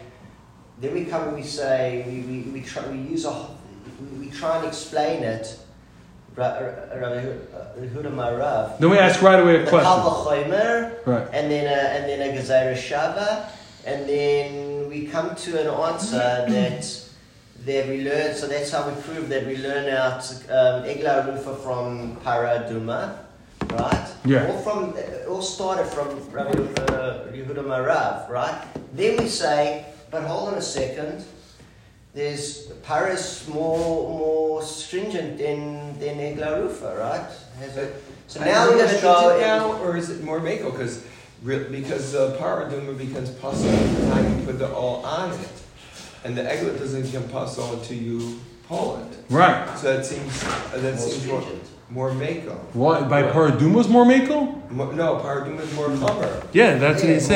then 0.81 0.95
we 0.95 1.05
come 1.05 1.29
and 1.29 1.37
we 1.37 1.43
say 1.43 2.05
we, 2.07 2.21
we, 2.21 2.41
we 2.53 2.61
try 2.63 2.87
we 2.89 2.99
use 2.99 3.27
a 3.27 3.49
we, 4.01 4.27
we 4.27 4.31
try 4.31 4.59
and 4.59 4.67
explain 4.67 5.25
it. 5.25 5.59
Then 8.79 8.91
we 8.91 8.99
ask 8.99 9.23
right 9.23 9.41
away 9.41 9.57
a 9.63 9.67
question. 9.69 9.91
Right. 11.07 11.29
and 11.33 11.51
then 11.51 11.67
a, 11.67 11.81
and 11.97 12.05
then 12.09 12.21
a 12.29 12.39
Gezerah 12.39 12.75
Shava, 12.77 13.49
and 13.87 14.09
then 14.09 14.89
we 14.89 15.07
come 15.07 15.35
to 15.35 15.61
an 15.61 15.69
answer 15.69 16.19
that 16.49 16.85
that 17.65 17.89
we 17.89 18.05
learn. 18.05 18.35
So 18.35 18.47
that's 18.47 18.71
how 18.71 18.89
we 18.89 18.95
prove 19.03 19.29
that 19.31 19.47
we 19.47 19.57
learn 19.57 19.89
out 19.89 20.23
um, 20.51 20.85
Egla 20.85 21.27
Rufa 21.27 21.57
from 21.57 22.17
Paraduma, 22.19 23.19
right? 23.71 24.09
Yeah. 24.25 24.47
All 24.47 24.59
from 24.61 24.95
all 25.29 25.43
started 25.43 25.87
from 25.87 26.09
Rabbi 26.31 26.51
uh, 26.93 27.33
Yehuda 27.33 27.65
Marav, 27.65 28.29
right? 28.29 28.61
Then 28.93 29.17
we 29.19 29.29
say, 29.29 29.87
but 30.11 30.23
hold 30.23 30.51
on 30.53 30.55
a 30.55 30.63
second. 30.63 31.25
There's 32.17 32.69
Paris 32.83 33.47
more 33.47 34.09
more 34.09 34.63
stringent 34.63 35.37
than 35.37 35.61
than 36.01 36.17
Egla 36.17 36.63
Rufa, 36.63 36.97
right? 36.99 37.29
A, 37.77 37.89
so 38.27 38.41
now 38.41 38.67
we're 38.71 38.79
going 38.79 38.95
to 38.97 39.01
go. 39.03 39.39
now, 39.39 39.73
or 39.85 39.97
is 39.99 40.09
it 40.09 40.25
more 40.25 40.41
mako? 40.41 40.71
Because 40.73 41.05
because 41.45 42.13
the 42.13 42.25
paraduma 42.41 42.97
becomes 42.97 43.31
possible 43.45 43.69
every 43.71 44.09
time 44.11 44.25
you 44.41 44.47
put 44.47 44.59
the 44.59 44.69
all 44.73 45.05
on 45.05 45.31
it, 45.33 45.49
and 46.25 46.35
the 46.39 46.43
eglet 46.43 46.79
doesn't 46.79 47.03
become 47.03 47.29
puzzle 47.29 47.75
until 47.75 47.99
you 47.99 48.41
pull 48.67 48.97
it. 49.03 49.13
Right. 49.29 49.79
So 49.79 49.95
that 49.95 50.07
seems 50.07 50.43
uh, 50.43 50.49
that 50.81 50.95
more 50.97 51.09
seems 51.09 51.27
more, 51.27 51.43
stringent. 51.43 51.69
more 51.91 52.11
mako. 52.15 52.55
What 52.73 53.11
by 53.11 53.25
paraduma's 53.25 53.89
more 53.89 54.07
mako? 54.07 54.37
Mo- 54.71 54.91
No, 54.93 55.17
paraduma 55.17 55.61
is 55.61 55.73
more 55.75 55.89
cover. 56.01 56.43
Yeah, 56.55 56.79
that's 56.79 57.03
what 57.03 57.09
Yeah, 57.09 57.15
he's 57.15 57.27
saying. 57.27 57.35